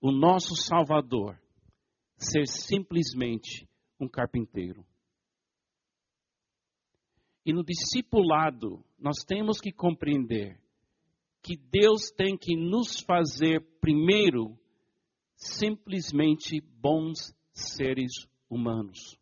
o 0.00 0.10
nosso 0.10 0.54
Salvador, 0.56 1.38
ser 2.16 2.46
simplesmente 2.46 3.68
um 3.98 4.08
carpinteiro. 4.08 4.86
E 7.44 7.52
no 7.52 7.62
discipulado, 7.62 8.82
nós 9.00 9.24
temos 9.26 9.60
que 9.60 9.72
compreender 9.72 10.60
que 11.42 11.56
Deus 11.56 12.10
tem 12.14 12.36
que 12.36 12.54
nos 12.54 13.00
fazer 13.00 13.60
primeiro 13.80 14.58
simplesmente 15.34 16.60
bons 16.60 17.34
seres 17.52 18.12
humanos. 18.48 19.18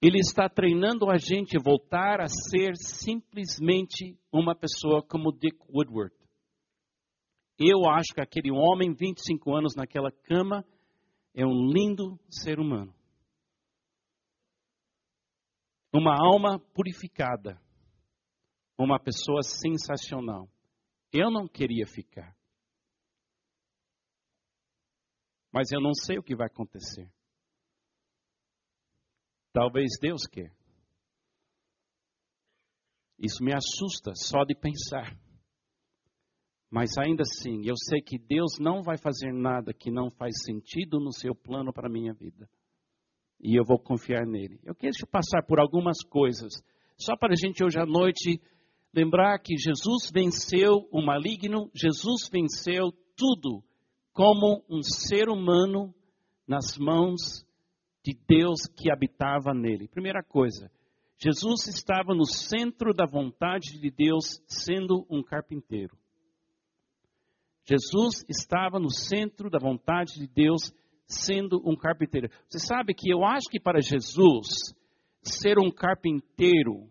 Ele 0.00 0.18
está 0.18 0.48
treinando 0.48 1.10
a 1.10 1.18
gente 1.18 1.58
voltar 1.62 2.20
a 2.20 2.26
ser 2.26 2.74
simplesmente 2.76 4.18
uma 4.32 4.54
pessoa 4.54 5.02
como 5.02 5.32
Dick 5.32 5.58
Woodward. 5.68 6.14
Eu 7.58 7.88
acho 7.88 8.12
que 8.14 8.20
aquele 8.20 8.50
homem, 8.50 8.92
25 8.92 9.54
anos 9.54 9.74
naquela 9.76 10.10
cama, 10.10 10.64
é 11.34 11.46
um 11.46 11.68
lindo 11.70 12.18
ser 12.28 12.58
humano 12.58 12.94
uma 15.94 16.16
alma 16.18 16.58
purificada, 16.74 17.56
uma 18.78 18.98
pessoa 18.98 19.42
sensacional. 19.42 20.48
Eu 21.12 21.30
não 21.30 21.46
queria 21.46 21.86
ficar. 21.86 22.36
Mas 25.52 25.70
eu 25.70 25.80
não 25.80 25.94
sei 25.94 26.18
o 26.18 26.22
que 26.22 26.34
vai 26.34 26.46
acontecer. 26.46 27.10
Talvez 29.52 29.90
Deus 30.00 30.26
quer. 30.26 30.52
Isso 33.18 33.42
me 33.44 33.52
assusta 33.54 34.12
só 34.16 34.44
de 34.44 34.54
pensar. 34.54 35.16
Mas 36.68 36.98
ainda 36.98 37.22
assim, 37.22 37.64
eu 37.64 37.76
sei 37.76 38.02
que 38.02 38.18
Deus 38.18 38.58
não 38.58 38.82
vai 38.82 38.98
fazer 38.98 39.32
nada 39.32 39.72
que 39.72 39.92
não 39.92 40.10
faz 40.10 40.34
sentido 40.44 40.98
no 40.98 41.12
seu 41.12 41.32
plano 41.34 41.72
para 41.72 41.86
a 41.86 41.92
minha 41.92 42.12
vida 42.12 42.50
e 43.44 43.58
eu 43.58 43.64
vou 43.64 43.78
confiar 43.78 44.26
nele. 44.26 44.58
Eu 44.64 44.74
quero 44.74 44.92
passar 45.10 45.42
por 45.46 45.60
algumas 45.60 46.02
coisas, 46.08 46.50
só 46.98 47.14
para 47.14 47.34
a 47.34 47.36
gente 47.36 47.62
hoje 47.62 47.78
à 47.78 47.84
noite 47.84 48.40
lembrar 48.94 49.38
que 49.40 49.56
Jesus 49.56 50.10
venceu 50.12 50.88
o 50.92 51.02
maligno, 51.02 51.70
Jesus 51.74 52.28
venceu 52.30 52.92
tudo 53.16 53.62
como 54.12 54.64
um 54.70 54.82
ser 54.82 55.28
humano 55.28 55.92
nas 56.46 56.78
mãos 56.78 57.44
de 58.04 58.16
Deus 58.28 58.66
que 58.76 58.92
habitava 58.92 59.52
nele. 59.52 59.88
Primeira 59.88 60.22
coisa, 60.22 60.70
Jesus 61.18 61.66
estava 61.66 62.14
no 62.14 62.24
centro 62.24 62.94
da 62.94 63.06
vontade 63.06 63.80
de 63.80 63.90
Deus, 63.90 64.40
sendo 64.46 65.04
um 65.10 65.22
carpinteiro. 65.22 65.96
Jesus 67.66 68.24
estava 68.28 68.78
no 68.78 68.90
centro 68.90 69.50
da 69.50 69.58
vontade 69.58 70.20
de 70.20 70.28
Deus, 70.28 70.72
sendo 71.06 71.60
um 71.64 71.74
carpinteiro. 71.74 72.28
Você 72.48 72.58
sabe 72.58 72.94
que 72.94 73.10
eu 73.10 73.24
acho 73.24 73.48
que 73.50 73.58
para 73.58 73.80
Jesus, 73.80 74.74
ser 75.22 75.58
um 75.58 75.70
carpinteiro 75.70 76.90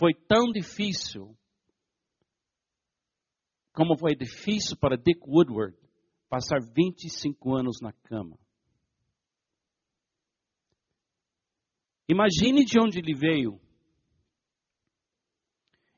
foi 0.00 0.14
tão 0.14 0.50
difícil 0.50 1.36
como 3.74 3.98
foi 3.98 4.16
difícil 4.16 4.78
para 4.78 4.96
Dick 4.96 5.20
Woodward 5.28 5.76
passar 6.26 6.58
25 6.74 7.54
anos 7.54 7.80
na 7.82 7.92
cama. 7.92 8.38
Imagine 12.08 12.64
de 12.64 12.80
onde 12.80 12.98
ele 12.98 13.14
veio. 13.14 13.60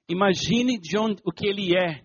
Imagine 0.08 0.78
de 0.78 0.98
onde, 0.98 1.22
o 1.24 1.30
que 1.30 1.46
ele 1.46 1.70
é. 1.76 2.04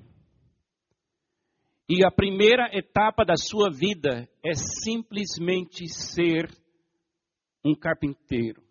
E 1.90 2.06
a 2.06 2.12
primeira 2.12 2.70
etapa 2.78 3.26
da 3.26 3.36
sua 3.36 3.70
vida 3.72 4.30
é 4.46 4.54
simplesmente 4.84 5.88
ser 5.90 6.48
um 7.66 7.74
carpinteiro. 7.74 8.67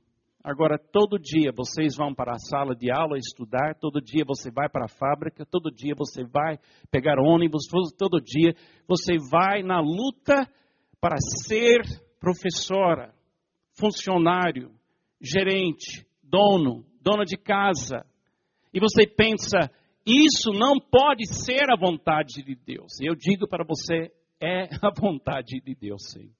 Agora, 0.47 0.79
todo 0.79 1.19
dia 1.19 1.51
vocês 1.53 1.97
vão 1.97 2.15
para 2.15 2.35
a 2.35 2.39
sala 2.39 2.73
de 2.73 2.89
aula 2.89 3.19
estudar, 3.19 3.75
todo 3.81 4.01
dia 4.01 4.23
você 4.25 4.49
vai 4.49 4.69
para 4.69 4.85
a 4.85 4.89
fábrica, 4.89 5.45
todo 5.45 5.73
dia 5.73 5.93
você 5.99 6.23
vai 6.23 6.57
pegar 6.89 7.19
ônibus, 7.19 7.65
todo 7.99 8.21
dia 8.21 8.55
você 8.87 9.17
vai 9.29 9.65
na 9.65 9.81
luta 9.81 10.49
para 11.01 11.17
ser 11.45 11.81
professora, 12.21 13.13
funcionário, 13.77 14.71
gerente, 15.21 16.07
dono, 16.23 16.85
dona 17.03 17.25
de 17.25 17.37
casa. 17.37 18.07
E 18.73 18.79
você 18.79 19.05
pensa, 19.05 19.69
isso 20.07 20.53
não 20.53 20.79
pode 20.79 21.27
ser 21.27 21.69
a 21.73 21.77
vontade 21.77 22.45
de 22.45 22.55
Deus. 22.55 23.01
Eu 23.01 23.17
digo 23.17 23.49
para 23.49 23.65
você, 23.65 24.13
é 24.41 24.69
a 24.81 24.93
vontade 24.97 25.61
de 25.61 25.75
Deus, 25.75 26.03
sim. 26.13 26.31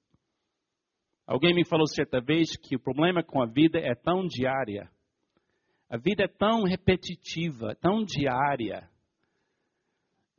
Alguém 1.27 1.53
me 1.53 1.65
falou 1.65 1.85
certa 1.85 2.21
vez 2.21 2.55
que 2.55 2.77
o 2.77 2.79
problema 2.79 3.21
com 3.21 3.43
a 3.43 3.45
vida 3.45 3.77
é 3.77 3.93
tão 3.93 4.25
diária. 4.25 4.89
A 5.89 5.97
vida 5.97 6.23
é 6.23 6.27
tão 6.27 6.63
repetitiva, 6.63 7.75
tão 7.81 8.05
diária. 8.05 8.89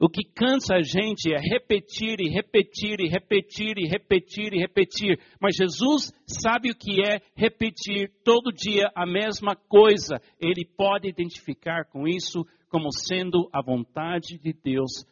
O 0.01 0.09
que 0.09 0.22
cansa 0.24 0.77
a 0.77 0.83
gente 0.83 1.31
é 1.31 1.38
repetir 1.38 2.20
e 2.20 2.31
repetir 2.31 3.01
e 3.01 3.09
repetir 3.09 3.77
e 3.77 3.87
repetir 3.87 4.55
e 4.55 4.59
repetir. 4.59 5.20
Mas 5.38 5.57
Jesus 5.57 6.11
sabe 6.27 6.70
o 6.70 6.74
que 6.74 7.03
é 7.07 7.20
repetir 7.37 8.11
todo 8.24 8.53
dia 8.53 8.90
a 8.94 9.05
mesma 9.05 9.55
coisa. 9.57 10.22
Ele 10.40 10.64
pode 10.64 11.09
identificar 11.09 11.85
com 11.87 12.09
isso 12.09 12.46
como 12.70 12.90
sendo 12.92 13.48
a 13.53 13.61
vontade 13.61 14.38
de 14.38 14.53
Deus 14.53 15.05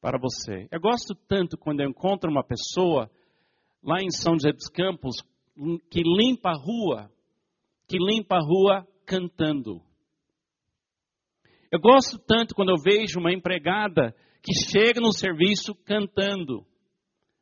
para 0.00 0.18
você. 0.18 0.68
Eu 0.70 0.80
gosto 0.80 1.14
tanto 1.28 1.58
quando 1.58 1.80
eu 1.80 1.90
encontro 1.90 2.30
uma 2.30 2.44
pessoa 2.44 3.10
lá 3.82 4.02
em 4.02 4.10
São 4.10 4.34
José 4.34 4.52
dos 4.52 4.68
Campos 4.68 5.16
que 5.90 6.02
limpa 6.02 6.50
a 6.50 6.56
rua, 6.56 7.10
que 7.88 7.98
limpa 7.98 8.36
a 8.36 8.40
rua 8.40 8.86
cantando. 9.04 9.82
Eu 11.70 11.80
gosto 11.80 12.18
tanto 12.18 12.54
quando 12.54 12.70
eu 12.70 12.76
vejo 12.82 13.18
uma 13.18 13.32
empregada 13.32 14.14
que 14.42 14.52
chega 14.54 15.00
no 15.00 15.12
serviço 15.12 15.74
cantando. 15.84 16.64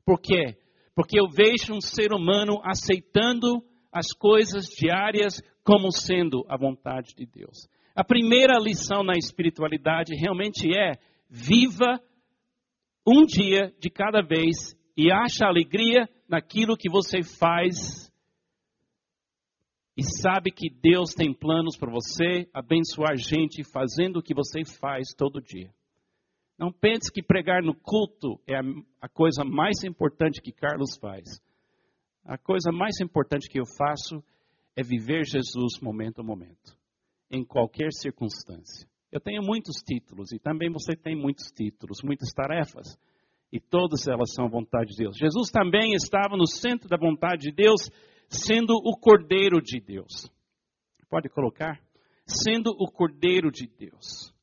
Por 0.05 0.21
quê? 0.21 0.57
Porque 0.95 1.19
eu 1.21 1.29
vejo 1.29 1.75
um 1.75 1.81
ser 1.81 2.13
humano 2.13 2.61
aceitando 2.65 3.63
as 3.93 4.13
coisas 4.13 4.67
diárias 4.67 5.43
como 5.63 5.91
sendo 5.93 6.45
a 6.49 6.57
vontade 6.57 7.15
de 7.15 7.27
Deus. 7.27 7.69
A 7.95 8.05
primeira 8.05 8.59
lição 8.59 9.03
na 9.03 9.15
espiritualidade 9.15 10.15
realmente 10.15 10.69
é: 10.77 10.93
viva 11.29 12.01
um 13.07 13.25
dia 13.25 13.73
de 13.79 13.91
cada 13.91 14.23
vez 14.23 14.77
e 14.97 15.13
acha 15.13 15.47
alegria 15.47 16.09
naquilo 16.29 16.77
que 16.77 16.89
você 16.89 17.23
faz. 17.23 18.11
E 19.97 20.03
sabe 20.03 20.51
que 20.51 20.69
Deus 20.71 21.15
tem 21.15 21.33
planos 21.33 21.77
para 21.77 21.91
você 21.91 22.49
abençoar 22.53 23.17
gente 23.17 23.63
fazendo 23.73 24.19
o 24.19 24.23
que 24.23 24.35
você 24.35 24.65
faz 24.65 25.09
todo 25.17 25.41
dia. 25.41 25.73
Não 26.59 26.73
pense 26.73 27.13
que 27.13 27.23
pregar 27.23 27.63
no 27.63 27.75
culto 27.75 28.41
é 28.47 28.57
a, 29.01 29.09
coisa 29.09 29.45
mais 29.45 29.85
importante 29.85 30.41
que 30.41 30.53
Carlos 30.53 30.97
faz. 30.99 31.41
A 32.25 32.39
coisa 32.39 32.73
mais 32.73 32.99
importante 33.01 33.49
que 33.49 33.61
eu 33.61 33.67
faço 33.67 34.23
é 34.75 34.83
viver 34.83 35.25
Jesus 35.25 35.79
momento 35.81 36.21
a 36.21 36.25
momento 36.25 36.77
em 37.31 37.45
qualquer 37.45 37.93
circunstância. 37.93 38.89
Eu 39.11 39.21
tenho 39.21 39.43
muitos 39.43 39.77
títulos 39.83 40.33
e 40.33 40.39
também 40.39 40.71
você 40.71 40.97
tem 40.97 41.15
muitos 41.17 41.51
títulos, 41.51 42.03
muitas 42.03 42.33
tarefas. 42.33 42.99
E 43.53 43.61
todas 43.61 44.07
elas 44.09 44.33
são 44.35 44.47
a 44.47 44.51
vontade 44.51 44.91
de 44.91 45.05
Deus. 45.05 45.17
Jesus 45.17 45.51
também 45.51 45.95
estava 45.95 46.37
no 46.37 46.47
centro 46.47 46.89
da 46.89 46.97
vontade 46.97 47.51
de 47.51 47.53
Deus, 47.53 47.91
sendo 48.29 48.75
o 48.75 48.97
Cordeiro 48.97 49.61
de 49.63 49.81
Deus. 49.81 50.31
Pode 51.09 51.29
colocar? 51.29 51.81
Sendo 52.27 52.71
o 52.71 52.91
Cordeiro 52.91 53.51
de 53.51 53.67
Deus. 53.67 54.35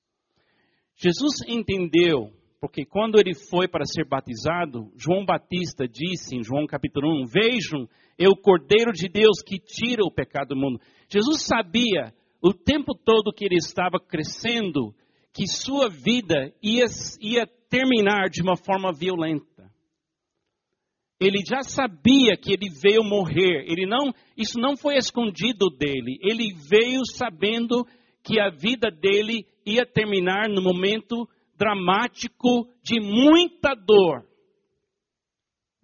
Jesus 0.96 1.42
entendeu, 1.48 2.32
porque 2.62 2.86
quando 2.86 3.20
ele 3.20 3.36
foi 3.36 3.68
para 3.68 3.84
ser 3.86 4.08
batizado, 4.08 4.90
João 4.96 5.26
Batista 5.26 5.86
disse 5.86 6.36
em 6.36 6.44
João 6.44 6.66
capítulo 6.66 7.22
1: 7.24 7.26
Vejam, 7.26 7.90
é 8.18 8.30
o 8.30 8.38
Cordeiro 8.38 8.94
de 8.94 9.10
Deus 9.10 9.42
que 9.46 9.60
tira 9.60 10.04
o 10.04 10.12
pecado 10.12 10.50
do 10.50 10.56
mundo. 10.56 10.80
Jesus 11.10 11.46
sabia 11.46 12.14
o 12.42 12.54
tempo 12.54 12.94
todo 12.96 13.34
que 13.34 13.44
ele 13.44 13.56
estava 13.58 14.00
crescendo 14.00 14.96
que 15.34 15.48
sua 15.48 15.90
vida 15.90 16.54
ia, 16.62 16.86
ia 17.20 17.48
terminar 17.70 18.30
de 18.30 18.42
uma 18.42 18.56
forma 18.56 18.94
violenta. 18.94 19.72
Ele 21.20 21.40
já 21.48 21.62
sabia 21.64 22.36
que 22.38 22.52
ele 22.52 22.70
veio 22.70 23.04
morrer. 23.04 23.66
Ele 23.68 23.86
não, 23.86 24.14
isso 24.38 24.60
não 24.60 24.76
foi 24.76 24.96
escondido 24.96 25.70
dele. 25.70 26.20
Ele 26.22 26.54
veio 26.70 27.02
sabendo 27.06 27.86
que 28.22 28.40
a 28.40 28.50
vida 28.50 28.92
dele 28.92 29.46
ia 29.66 29.86
terminar 29.86 30.50
no 30.50 30.62
momento 30.62 31.28
dramático 31.58 32.68
de 32.84 33.00
muita 33.00 33.74
dor. 33.74 34.28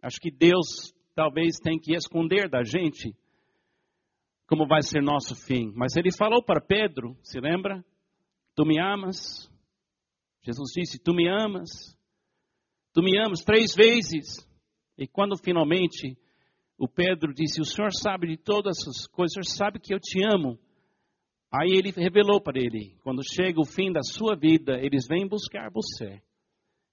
Acho 0.02 0.20
que 0.20 0.32
Deus 0.32 0.94
talvez 1.16 1.58
tem 1.62 1.80
que 1.80 1.94
esconder 1.94 2.50
da 2.50 2.64
gente 2.64 3.14
como 4.48 4.68
vai 4.68 4.82
ser 4.82 5.02
nosso 5.02 5.36
fim. 5.36 5.72
Mas 5.76 5.96
ele 5.96 6.12
falou 6.12 6.44
para 6.44 6.62
Pedro, 6.62 7.16
se 7.22 7.40
lembra? 7.40 7.84
Tu 8.60 8.66
me 8.66 8.78
amas? 8.78 9.50
Jesus 10.44 10.74
disse: 10.76 11.00
Tu 11.00 11.14
me 11.14 11.30
amas? 11.30 11.70
Tu 12.94 13.02
me 13.02 13.18
amas 13.18 13.40
três 13.40 13.74
vezes. 13.74 14.46
E 14.98 15.08
quando 15.08 15.38
finalmente 15.38 16.18
o 16.78 16.86
Pedro 16.86 17.34
disse: 17.34 17.62
O 17.62 17.64
Senhor 17.64 17.90
sabe 17.94 18.28
de 18.28 18.36
todas 18.36 18.78
essas 18.78 19.08
coisas, 19.08 19.32
o 19.32 19.44
Senhor 19.50 19.58
sabe 19.58 19.80
que 19.80 19.94
eu 19.94 19.98
te 19.98 20.20
amo. 20.26 20.60
Aí 21.50 21.70
ele 21.70 21.92
revelou 21.92 22.42
para 22.42 22.60
ele: 22.60 22.98
quando 23.02 23.22
chega 23.24 23.62
o 23.62 23.66
fim 23.66 23.94
da 23.94 24.04
sua 24.04 24.36
vida, 24.36 24.78
eles 24.82 25.08
vêm 25.08 25.26
buscar 25.26 25.72
você. 25.72 26.22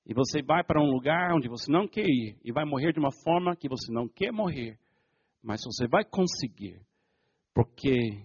E 0.07 0.15
você 0.15 0.41
vai 0.43 0.63
para 0.63 0.81
um 0.81 0.89
lugar 0.89 1.35
onde 1.35 1.49
você 1.49 1.69
não 1.69 1.89
quer 1.89 2.07
ir. 2.07 2.39
E 2.45 2.53
vai 2.53 2.65
morrer 2.65 2.93
de 2.93 3.01
uma 3.01 3.11
forma 3.11 3.57
que 3.57 3.69
você 3.69 3.93
não 3.93 4.07
quer 4.07 4.31
morrer. 4.31 4.79
Mas 5.43 5.63
você 5.65 5.89
vai 5.89 6.05
conseguir. 6.05 6.81
Porque 7.53 8.23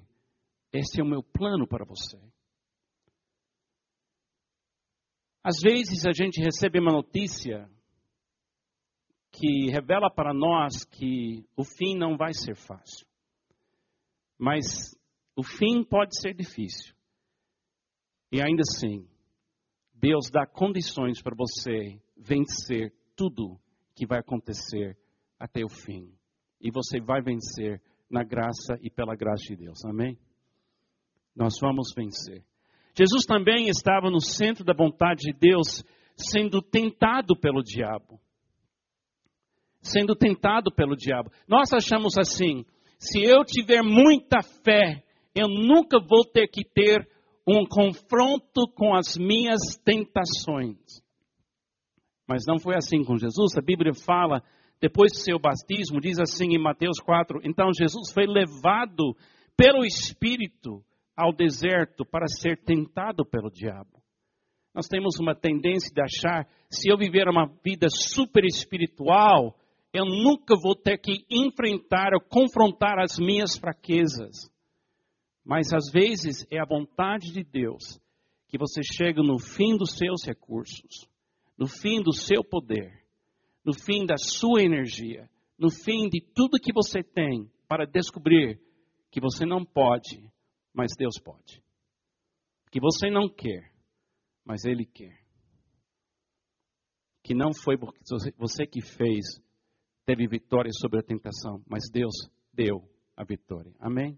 esse 0.71 1.01
é 1.01 1.04
o 1.04 1.08
meu 1.08 1.23
plano 1.23 1.65
para 1.65 1.84
você. 1.84 2.19
Às 5.43 5.60
vezes 5.60 6.06
a 6.06 6.12
gente 6.12 6.39
recebe 6.39 6.80
uma 6.80 6.91
notícia 6.91 7.69
que 9.32 9.71
revela 9.71 10.10
para 10.10 10.34
nós 10.34 10.84
que 10.84 11.45
o 11.56 11.63
fim 11.63 11.97
não 11.97 12.15
vai 12.15 12.34
ser 12.34 12.56
fácil. 12.56 13.08
Mas 14.38 14.95
o 15.36 15.43
fim 15.43 15.84
pode 15.84 16.19
ser 16.19 16.34
difícil. 16.36 16.93
E 18.32 18.41
ainda 18.41 18.62
assim, 18.62 19.08
Deus 19.93 20.30
dá 20.32 20.45
condições 20.45 21.21
para 21.21 21.36
você 21.36 21.99
vencer 22.15 22.93
tudo 23.15 23.60
que 23.95 24.06
vai 24.06 24.19
acontecer 24.19 24.97
até 25.39 25.63
o 25.63 25.69
fim. 25.69 26.13
E 26.60 26.69
você 26.71 26.99
vai 26.99 27.21
vencer 27.21 27.82
na 28.10 28.23
graça 28.23 28.77
e 28.82 28.89
pela 28.89 29.15
graça 29.15 29.43
de 29.45 29.56
Deus. 29.56 29.84
Amém? 29.86 30.17
Nós 31.36 31.60
vamos 31.60 31.93
vencer. 31.95 32.43
Jesus 32.97 33.25
também 33.25 33.67
estava 33.67 34.10
no 34.10 34.19
centro 34.19 34.63
da 34.63 34.73
vontade 34.73 35.21
de 35.21 35.34
Deus, 35.34 35.84
sendo 36.15 36.62
tentado 36.62 37.36
pelo 37.39 37.63
diabo 37.63 38.19
sendo 39.82 40.15
tentado 40.15 40.71
pelo 40.71 40.95
diabo. 40.95 41.32
Nós 41.47 41.73
achamos 41.73 42.17
assim: 42.17 42.65
se 42.99 43.21
eu 43.21 43.43
tiver 43.43 43.82
muita 43.82 44.41
fé, 44.63 45.04
eu 45.36 45.47
nunca 45.47 45.99
vou 45.99 46.23
ter 46.23 46.47
que 46.47 46.63
ter 46.63 47.08
um 47.47 47.65
confronto 47.65 48.67
com 48.75 48.95
as 48.95 49.17
minhas 49.17 49.75
tentações. 49.84 51.01
Mas 52.27 52.43
não 52.47 52.60
foi 52.60 52.75
assim 52.75 53.04
com 53.04 53.17
Jesus. 53.17 53.58
A 53.58 53.62
Bíblia 53.62 53.93
fala, 53.93 54.41
depois 54.80 55.12
do 55.12 55.17
seu 55.17 55.39
batismo, 55.39 55.99
diz 55.99 56.19
assim 56.19 56.54
em 56.54 56.62
Mateus 56.62 56.99
4: 56.99 57.41
então 57.43 57.73
Jesus 57.73 58.12
foi 58.13 58.25
levado 58.27 59.15
pelo 59.58 59.84
Espírito 59.84 60.84
ao 61.15 61.34
deserto 61.34 62.06
para 62.06 62.28
ser 62.28 62.63
tentado 62.63 63.26
pelo 63.26 63.50
diabo. 63.50 64.02
Nós 64.74 64.88
temos 64.88 65.19
uma 65.19 65.36
tendência 65.36 65.93
de 65.93 66.02
achar, 66.02 66.47
se 66.69 66.89
eu 66.89 66.97
viver 66.97 67.28
uma 67.28 67.45
vida 67.63 67.88
super 67.89 68.45
espiritual, 68.45 69.56
eu 69.93 70.06
nunca 70.06 70.56
vou 70.56 70.76
ter 70.76 70.97
que 70.97 71.26
enfrentar 71.30 72.13
ou 72.13 72.21
confrontar 72.21 72.97
as 73.00 73.19
minhas 73.19 73.58
fraquezas. 73.58 74.50
Mas 75.43 75.74
às 75.74 75.91
vezes 75.91 76.47
é 76.50 76.60
a 76.60 76.65
vontade 76.65 77.34
de 77.34 77.43
Deus 77.43 78.00
que 78.47 78.58
você 78.58 78.82
chega 78.84 79.21
no 79.21 79.39
fim 79.39 79.76
dos 79.78 79.97
seus 79.97 80.24
recursos, 80.26 81.08
no 81.58 81.67
fim 81.67 82.02
do 82.02 82.13
seu 82.13 82.43
poder, 82.43 83.06
no 83.63 83.74
fim 83.74 84.06
da 84.06 84.17
sua 84.17 84.62
energia, 84.62 85.30
no 85.58 85.69
fim 85.69 86.08
de 86.10 86.21
tudo 86.21 86.60
que 86.60 86.74
você 86.74 87.04
tem 87.04 87.50
para 87.67 87.86
descobrir 87.86 88.60
que 89.10 89.19
você 89.19 89.45
não 89.45 89.65
pode, 89.65 90.24
mas 90.74 90.92
Deus 90.98 91.20
pode. 91.24 91.64
Que 92.72 92.80
você 92.80 93.10
não 93.10 93.28
quer, 93.28 93.72
mas 94.46 94.64
Ele 94.64 94.86
quer. 94.86 95.20
Que 97.24 97.34
não 97.34 97.54
foi 97.54 97.76
você 98.38 98.66
que 98.66 98.82
fez, 98.82 99.42
teve 100.06 100.28
vitória 100.28 100.72
sobre 100.74 101.00
a 101.00 101.04
tentação, 101.04 101.62
mas 101.68 101.90
Deus 101.92 102.14
deu 102.54 102.82
a 103.16 103.24
vitória. 103.24 103.74
Amém? 103.80 104.18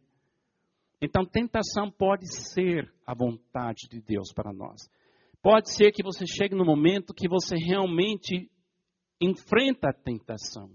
Então, 1.01 1.25
tentação 1.25 1.91
pode 1.91 2.25
ser 2.33 2.89
a 3.05 3.13
vontade 3.13 3.89
de 3.89 3.99
Deus 3.99 4.31
para 4.33 4.53
nós. 4.53 4.89
Pode 5.41 5.73
ser 5.73 5.91
que 5.91 6.01
você 6.01 6.25
chegue 6.25 6.55
no 6.55 6.63
momento 6.63 7.13
que 7.13 7.27
você 7.27 7.57
realmente 7.57 8.49
enfrenta 9.19 9.89
a 9.89 9.93
tentação. 9.93 10.71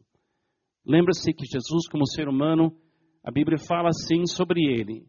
Lembra-se 0.84 1.32
que 1.32 1.46
Jesus, 1.46 1.88
como 1.90 2.06
ser 2.06 2.28
humano, 2.28 2.76
a 3.24 3.30
Bíblia 3.30 3.58
fala 3.58 3.88
assim 3.88 4.26
sobre 4.26 4.60
ele. 4.60 5.06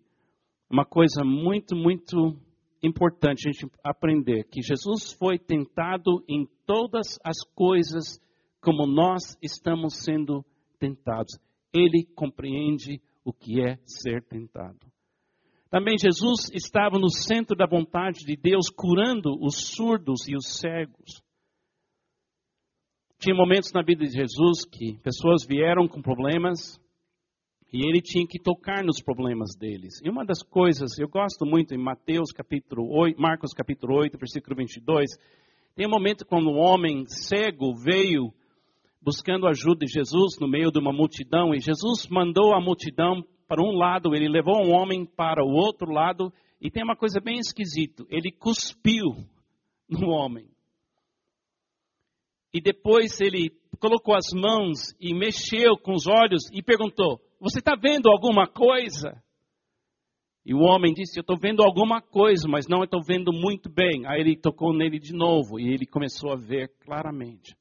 Uma 0.70 0.86
coisa 0.86 1.24
muito, 1.24 1.76
muito 1.76 2.38
importante 2.84 3.48
a 3.48 3.52
gente 3.52 3.66
aprender: 3.84 4.44
que 4.46 4.62
Jesus 4.62 5.12
foi 5.14 5.40
tentado 5.40 6.24
em 6.28 6.48
todas 6.66 7.18
as 7.24 7.38
coisas 7.56 8.20
como 8.62 8.86
nós 8.86 9.38
estamos 9.42 10.04
sendo 10.04 10.46
tentados. 10.78 11.40
Ele 11.74 12.06
compreende 12.16 13.02
o 13.24 13.34
que 13.34 13.62
é 13.62 13.78
ser 13.86 14.24
tentado. 14.24 14.80
Também 15.70 15.98
Jesus 16.00 16.50
estava 16.54 16.98
no 16.98 17.10
centro 17.10 17.56
da 17.56 17.68
vontade 17.68 18.26
de 18.26 18.36
Deus, 18.36 18.70
curando 18.70 19.38
os 19.40 19.72
surdos 19.76 20.28
e 20.28 20.36
os 20.36 20.58
cegos. 20.60 21.22
Tinha 23.20 23.36
momentos 23.36 23.72
na 23.74 23.84
vida 23.84 24.04
de 24.06 24.12
Jesus 24.12 24.66
que 24.66 24.98
pessoas 25.04 25.46
vieram 25.46 25.88
com 25.88 26.02
problemas 26.02 26.80
e 27.72 27.88
ele 27.88 28.02
tinha 28.02 28.26
que 28.26 28.40
tocar 28.40 28.84
nos 28.84 29.02
problemas 29.02 29.56
deles. 29.56 30.02
E 30.04 30.10
uma 30.10 30.26
das 30.26 30.42
coisas, 30.42 30.98
eu 30.98 31.08
gosto 31.08 31.46
muito 31.46 31.74
em 31.74 31.78
Mateus 31.78 32.32
capítulo 32.32 32.90
8, 32.90 33.20
Marcos 33.22 33.54
capítulo 33.54 33.96
8, 33.98 34.18
versículo 34.18 34.56
22, 34.56 35.12
tem 35.76 35.86
um 35.86 35.92
momento 35.92 36.26
quando 36.26 36.50
um 36.50 36.58
homem 36.58 37.06
cego 37.08 37.76
veio 37.76 38.34
buscando 39.02 39.48
ajuda 39.48 39.86
de 39.86 39.92
Jesus 39.92 40.38
no 40.40 40.48
meio 40.48 40.72
de 40.72 40.80
uma 40.80 40.92
multidão, 40.92 41.54
e 41.54 41.60
Jesus 41.60 42.08
mandou 42.10 42.54
a 42.54 42.60
multidão 42.60 43.24
para 43.48 43.64
um 43.64 43.78
lado, 43.78 44.14
ele 44.14 44.28
levou 44.28 44.56
um 44.64 44.72
homem 44.72 45.06
para 45.06 45.44
o 45.44 45.50
outro 45.50 45.92
lado, 45.92 46.34
e 46.60 46.70
tem 46.70 46.84
uma 46.84 46.96
coisa 46.96 47.20
bem 47.20 47.40
esquisita: 47.40 48.04
ele 48.10 48.32
cuspiu 48.32 49.16
no 49.90 50.10
homem. 50.10 50.48
E 52.54 52.60
depois 52.60 53.22
ele 53.22 53.52
colocou 53.80 54.16
as 54.16 54.34
mãos 54.34 54.94
e 55.00 55.14
mexeu 55.14 55.78
com 55.78 55.94
os 55.94 56.08
olhos 56.08 56.44
e 56.52 56.62
perguntou: 56.62 57.22
Você 57.40 57.60
está 57.60 57.76
vendo 57.76 58.10
alguma 58.10 58.48
coisa? 58.48 59.24
E 60.46 60.54
o 60.54 60.60
homem 60.60 60.94
disse: 60.94 61.18
Eu 61.18 61.22
estou 61.22 61.38
vendo 61.38 61.64
alguma 61.64 62.02
coisa, 62.02 62.48
mas 62.48 62.68
não 62.68 62.84
estou 62.84 63.02
vendo 63.02 63.32
muito 63.32 63.70
bem. 63.70 64.06
Aí 64.06 64.20
ele 64.20 64.36
tocou 64.36 64.74
nele 64.74 65.00
de 65.00 65.14
novo 65.14 65.60
e 65.60 65.74
ele 65.74 65.86
começou 65.86 66.32
a 66.32 66.36
ver 66.36 66.70
claramente. 66.80 67.56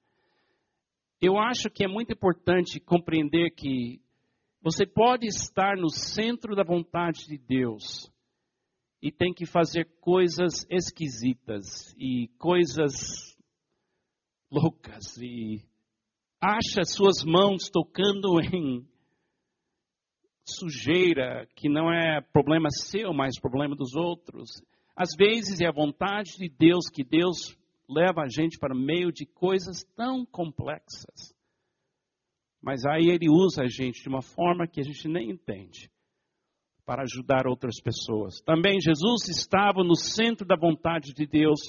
Eu 1.20 1.38
acho 1.38 1.68
que 1.70 1.84
é 1.84 1.88
muito 1.88 2.12
importante 2.12 2.80
compreender 2.80 3.50
que 3.50 4.00
você 4.62 4.86
pode 4.86 5.26
estar 5.26 5.76
no 5.76 5.90
centro 5.90 6.56
da 6.56 6.64
vontade 6.64 7.26
de 7.26 7.38
Deus 7.38 8.10
e 9.02 9.12
tem 9.12 9.32
que 9.32 9.46
fazer 9.46 9.84
coisas 10.00 10.66
esquisitas 10.70 11.94
e 11.96 12.28
coisas 12.38 13.36
loucas 14.50 15.16
e 15.18 15.62
acha 16.40 16.82
suas 16.84 17.24
mãos 17.24 17.68
tocando 17.70 18.40
em 18.54 18.86
sujeira 20.48 21.46
que 21.54 21.68
não 21.68 21.92
é 21.92 22.20
problema 22.20 22.68
seu, 22.70 23.12
mas 23.12 23.40
problema 23.40 23.76
dos 23.76 23.94
outros. 23.94 24.62
Às 24.96 25.14
vezes 25.16 25.60
é 25.60 25.66
a 25.66 25.72
vontade 25.72 26.36
de 26.38 26.48
Deus 26.48 26.88
que 26.92 27.04
Deus 27.04 27.56
leva 27.88 28.22
a 28.22 28.28
gente 28.28 28.58
para 28.58 28.74
meio 28.74 29.12
de 29.12 29.24
coisas 29.24 29.84
tão 29.96 30.26
complexas. 30.26 31.34
Mas 32.60 32.84
aí 32.84 33.08
ele 33.08 33.30
usa 33.30 33.62
a 33.62 33.68
gente 33.68 34.02
de 34.02 34.08
uma 34.08 34.22
forma 34.22 34.66
que 34.66 34.80
a 34.80 34.84
gente 34.84 35.08
nem 35.08 35.30
entende 35.30 35.90
para 36.84 37.02
ajudar 37.02 37.46
outras 37.46 37.80
pessoas. 37.80 38.40
Também 38.40 38.80
Jesus 38.80 39.28
estava 39.28 39.84
no 39.84 39.94
centro 39.94 40.46
da 40.46 40.56
vontade 40.56 41.12
de 41.12 41.26
Deus, 41.26 41.60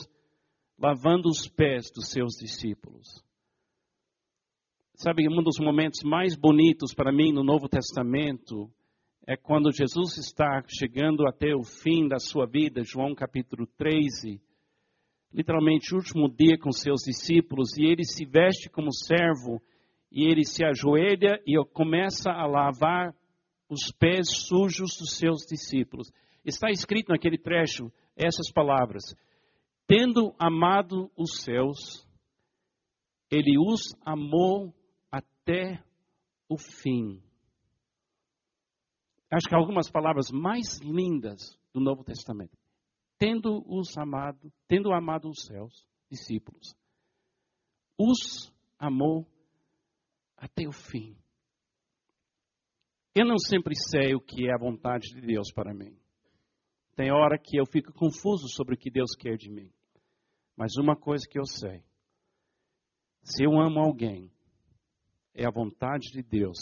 lavando 0.77 1.27
os 1.27 1.47
pés 1.47 1.91
dos 1.91 2.09
seus 2.09 2.33
discípulos. 2.39 3.23
Sabe, 5.01 5.29
um 5.29 5.41
dos 5.41 5.57
momentos 5.61 6.01
mais 6.03 6.35
bonitos 6.35 6.93
para 6.93 7.09
mim 7.09 7.31
no 7.31 7.41
Novo 7.41 7.69
Testamento 7.69 8.69
é 9.25 9.37
quando 9.37 9.71
Jesus 9.71 10.17
está 10.17 10.61
chegando 10.67 11.25
até 11.25 11.55
o 11.55 11.63
fim 11.63 12.05
da 12.05 12.19
sua 12.19 12.45
vida, 12.45 12.83
João 12.83 13.15
capítulo 13.15 13.65
13, 13.77 14.41
literalmente 15.33 15.95
último 15.95 16.27
dia 16.27 16.57
com 16.59 16.73
seus 16.73 17.03
discípulos, 17.03 17.77
e 17.77 17.85
ele 17.85 18.03
se 18.03 18.25
veste 18.25 18.69
como 18.69 18.91
servo, 18.91 19.61
e 20.11 20.25
ele 20.25 20.43
se 20.43 20.65
ajoelha 20.65 21.41
e 21.47 21.55
começa 21.71 22.29
a 22.31 22.45
lavar 22.45 23.15
os 23.69 23.93
pés 23.97 24.27
sujos 24.29 24.97
dos 24.99 25.15
seus 25.15 25.45
discípulos. 25.49 26.11
Está 26.43 26.69
escrito 26.71 27.13
naquele 27.13 27.37
trecho 27.37 27.89
essas 28.17 28.51
palavras: 28.51 29.15
Tendo 29.87 30.35
amado 30.37 31.09
os 31.15 31.39
céus, 31.41 32.05
ele 33.31 33.57
os 33.57 33.95
amou 34.05 34.73
até 35.49 35.83
o 36.47 36.57
fim. 36.57 37.21
Acho 39.31 39.47
que 39.47 39.55
algumas 39.55 39.89
palavras 39.89 40.29
mais 40.31 40.79
lindas 40.79 41.57
do 41.73 41.79
Novo 41.79 42.03
Testamento. 42.03 42.57
Tendo 43.17 43.63
os 43.67 43.97
amado, 43.97 44.51
tendo 44.67 44.93
amado 44.93 45.27
os 45.27 45.43
céus, 45.45 45.87
discípulos, 46.09 46.75
os 47.97 48.53
amou 48.77 49.27
até 50.37 50.67
o 50.67 50.71
fim. 50.71 51.17
Eu 53.13 53.25
não 53.25 53.37
sempre 53.37 53.73
sei 53.75 54.15
o 54.15 54.21
que 54.21 54.47
é 54.47 54.53
a 54.53 54.59
vontade 54.59 55.09
de 55.09 55.21
Deus 55.21 55.51
para 55.51 55.73
mim. 55.73 55.97
Tem 56.95 57.11
hora 57.11 57.37
que 57.37 57.57
eu 57.57 57.65
fico 57.65 57.91
confuso 57.91 58.47
sobre 58.49 58.75
o 58.75 58.77
que 58.77 58.89
Deus 58.89 59.15
quer 59.17 59.35
de 59.35 59.49
mim. 59.49 59.71
Mas 60.55 60.77
uma 60.77 60.95
coisa 60.95 61.27
que 61.29 61.39
eu 61.39 61.45
sei: 61.45 61.83
se 63.23 63.43
eu 63.43 63.59
amo 63.59 63.79
alguém, 63.79 64.31
é 65.39 65.47
a 65.47 65.51
vontade 65.51 66.11
de 66.11 66.21
Deus 66.21 66.57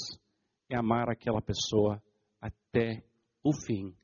é 0.70 0.78
amar 0.78 1.10
aquela 1.10 1.42
pessoa 1.42 2.02
até 2.40 3.04
o 3.44 3.52
fim, 3.52 3.98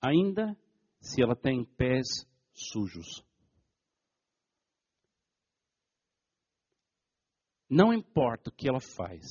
ainda 0.00 0.56
se 0.98 1.22
ela 1.22 1.36
tem 1.36 1.62
pés 1.62 2.26
sujos. 2.54 3.22
Não 7.68 7.92
importa 7.92 8.48
o 8.48 8.52
que 8.52 8.68
ela 8.68 8.80
faz. 8.80 9.26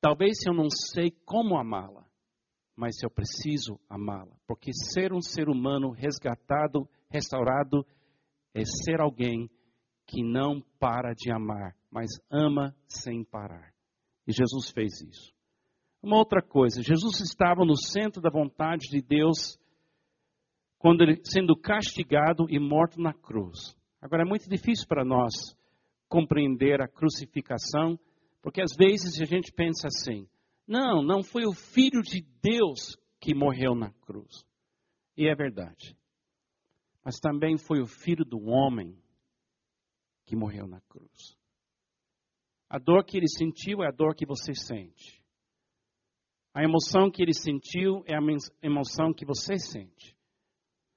Talvez 0.00 0.38
eu 0.46 0.54
não 0.54 0.68
sei 0.70 1.12
como 1.24 1.56
amá-la, 1.56 2.04
mas 2.74 3.00
eu 3.02 3.10
preciso 3.10 3.78
amá-la, 3.88 4.36
porque 4.48 4.72
ser 4.72 5.12
um 5.12 5.20
ser 5.20 5.48
humano 5.48 5.90
resgatado, 5.90 6.88
restaurado, 7.08 7.86
é 8.52 8.64
ser 8.64 9.00
alguém 9.00 9.48
que 10.06 10.22
não 10.22 10.60
para 10.78 11.14
de 11.14 11.32
amar, 11.32 11.76
mas 11.94 12.10
ama 12.28 12.74
sem 12.88 13.22
parar. 13.22 13.72
E 14.26 14.32
Jesus 14.32 14.70
fez 14.70 15.00
isso. 15.00 15.32
Uma 16.02 16.16
outra 16.16 16.42
coisa, 16.42 16.82
Jesus 16.82 17.20
estava 17.20 17.64
no 17.64 17.76
centro 17.76 18.20
da 18.20 18.28
vontade 18.28 18.88
de 18.90 19.00
Deus 19.00 19.56
quando 20.76 21.02
ele 21.02 21.20
sendo 21.24 21.56
castigado 21.56 22.46
e 22.50 22.58
morto 22.58 23.00
na 23.00 23.14
cruz. 23.14 23.76
Agora 24.02 24.24
é 24.24 24.28
muito 24.28 24.50
difícil 24.50 24.88
para 24.88 25.04
nós 25.04 25.32
compreender 26.08 26.82
a 26.82 26.88
crucificação, 26.88 27.96
porque 28.42 28.60
às 28.60 28.74
vezes 28.76 29.20
a 29.20 29.24
gente 29.24 29.52
pensa 29.52 29.86
assim: 29.86 30.28
não, 30.66 31.00
não 31.00 31.22
foi 31.22 31.46
o 31.46 31.54
filho 31.54 32.02
de 32.02 32.26
Deus 32.42 32.98
que 33.20 33.36
morreu 33.36 33.76
na 33.76 33.92
cruz. 34.04 34.44
E 35.16 35.28
é 35.28 35.34
verdade. 35.34 35.96
Mas 37.04 37.20
também 37.20 37.56
foi 37.56 37.80
o 37.80 37.86
filho 37.86 38.24
do 38.24 38.48
homem 38.48 38.98
que 40.26 40.34
morreu 40.34 40.66
na 40.66 40.80
cruz. 40.82 41.38
A 42.74 42.78
dor 42.80 43.04
que 43.04 43.16
ele 43.16 43.28
sentiu 43.28 43.84
é 43.84 43.86
a 43.86 43.92
dor 43.92 44.16
que 44.16 44.26
você 44.26 44.52
sente. 44.52 45.22
A 46.52 46.64
emoção 46.64 47.08
que 47.08 47.22
ele 47.22 47.32
sentiu 47.32 48.02
é 48.04 48.16
a 48.16 48.20
emoção 48.60 49.14
que 49.14 49.24
você 49.24 49.60
sente. 49.60 50.16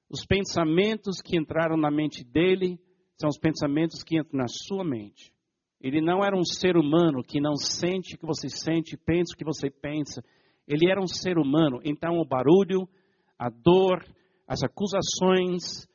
Os 0.09 0.25
pensamentos 0.25 1.21
que 1.21 1.37
entraram 1.37 1.77
na 1.77 1.91
mente 1.91 2.23
dele 2.23 2.79
são 3.15 3.29
os 3.29 3.37
pensamentos 3.37 4.01
que 4.01 4.17
entram 4.17 4.39
na 4.39 4.47
sua 4.47 4.83
mente. 4.83 5.31
Ele 5.79 6.01
não 6.01 6.25
era 6.25 6.35
um 6.35 6.43
ser 6.43 6.75
humano 6.75 7.23
que 7.23 7.39
não 7.39 7.55
sente 7.55 8.15
o 8.15 8.17
que 8.17 8.25
você 8.25 8.49
sente, 8.49 8.97
pensa 8.97 9.35
o 9.35 9.37
que 9.37 9.45
você 9.45 9.69
pensa. 9.69 10.23
Ele 10.67 10.89
era 10.89 10.99
um 10.99 11.05
ser 11.05 11.37
humano. 11.37 11.79
Então, 11.83 12.17
o 12.17 12.25
barulho, 12.25 12.89
a 13.37 13.51
dor, 13.51 14.03
as 14.47 14.63
acusações, 14.63 15.87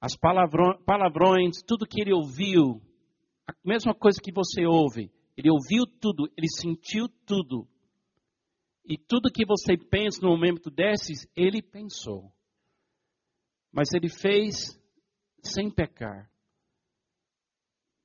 as 0.00 0.16
palavrões, 0.16 1.62
tudo 1.64 1.86
que 1.86 2.00
ele 2.00 2.12
ouviu, 2.12 2.82
a 3.46 3.54
mesma 3.64 3.94
coisa 3.94 4.20
que 4.20 4.32
você 4.32 4.66
ouve, 4.66 5.08
ele 5.40 5.50
ouviu 5.50 5.86
tudo, 5.86 6.30
ele 6.36 6.48
sentiu 6.50 7.08
tudo. 7.24 7.66
E 8.84 8.98
tudo 8.98 9.32
que 9.32 9.46
você 9.46 9.74
pensa 9.74 10.20
no 10.20 10.28
momento 10.28 10.70
desses, 10.70 11.26
ele 11.34 11.62
pensou. 11.62 12.30
Mas 13.72 13.88
ele 13.94 14.10
fez 14.10 14.78
sem 15.42 15.70
pecar. 15.74 16.30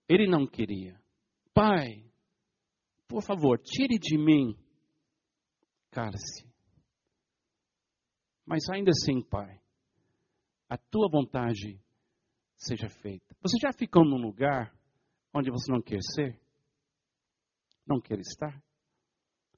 Ele 0.07 0.29
não 0.29 0.47
queria. 0.47 0.97
Pai, 1.53 2.09
por 3.05 3.21
favor, 3.21 3.59
tire 3.59 3.99
de 3.99 4.17
mim 4.17 4.57
cálice. 5.91 6.47
Mas 8.45 8.69
ainda 8.69 8.91
assim, 8.91 9.21
Pai, 9.21 9.59
a 10.69 10.77
tua 10.77 11.09
vontade 11.11 11.81
seja 12.55 12.87
feita. 12.87 13.35
Você 13.41 13.57
já 13.61 13.73
ficou 13.73 14.05
num 14.05 14.21
lugar 14.21 14.73
onde 15.33 15.51
você 15.51 15.69
não 15.69 15.81
quer 15.81 15.99
ser? 16.01 16.44
Não 17.85 18.01
quer 18.01 18.19
estar? 18.19 18.61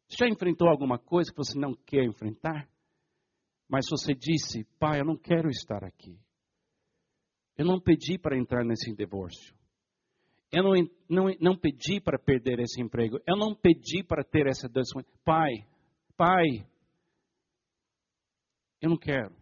Você 0.07 0.25
já 0.25 0.27
enfrentou 0.27 0.67
alguma 0.69 0.97
coisa 0.97 1.31
que 1.31 1.37
você 1.37 1.57
não 1.57 1.73
quer 1.73 2.03
enfrentar? 2.03 2.69
Mas 3.67 3.85
você 3.89 4.13
disse, 4.13 4.63
pai, 4.79 5.01
eu 5.01 5.05
não 5.05 5.17
quero 5.17 5.49
estar 5.49 5.83
aqui. 5.83 6.17
Eu 7.57 7.65
não 7.65 7.79
pedi 7.81 8.17
para 8.17 8.37
entrar 8.37 8.63
nesse 8.63 8.93
divórcio. 8.95 9.55
Eu 10.51 10.63
não, 10.63 10.71
não, 11.09 11.35
não 11.41 11.57
pedi 11.57 11.99
para 11.99 12.17
perder 12.17 12.59
esse 12.59 12.81
emprego. 12.81 13.19
Eu 13.27 13.35
não 13.35 13.53
pedi 13.53 14.03
para 14.03 14.23
ter 14.23 14.47
essa 14.47 14.69
doença. 14.69 14.93
Pai, 15.25 15.51
pai, 16.15 16.65
eu 18.81 18.89
não 18.89 18.97
quero. 18.97 19.35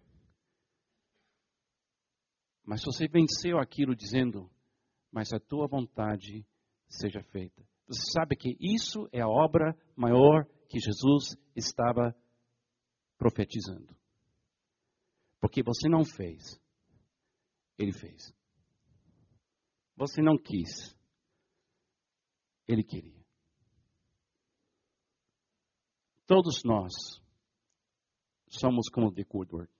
Mas 2.63 2.81
você 2.83 3.07
venceu 3.07 3.59
aquilo 3.59 3.95
dizendo, 3.95 4.49
mas 5.11 5.31
a 5.31 5.39
tua 5.39 5.67
vontade 5.67 6.43
seja 6.87 7.21
feita. 7.21 7.63
Você 7.87 8.11
sabe 8.11 8.35
que 8.35 8.57
isso 8.59 9.07
é 9.11 9.21
a 9.21 9.27
obra 9.27 9.77
maior 9.95 10.45
que 10.67 10.79
Jesus 10.79 11.37
estava 11.55 12.15
profetizando. 13.17 13.95
Porque 15.39 15.61
você 15.61 15.87
não 15.87 16.03
fez, 16.03 16.59
ele 17.77 17.91
fez. 17.91 18.33
Você 19.95 20.21
não 20.21 20.37
quis, 20.37 20.95
ele 22.67 22.83
queria. 22.83 23.23
Todos 26.25 26.63
nós 26.63 26.91
somos 28.49 28.89
como 28.89 29.11
de 29.11 29.23
Woodward. 29.31 29.71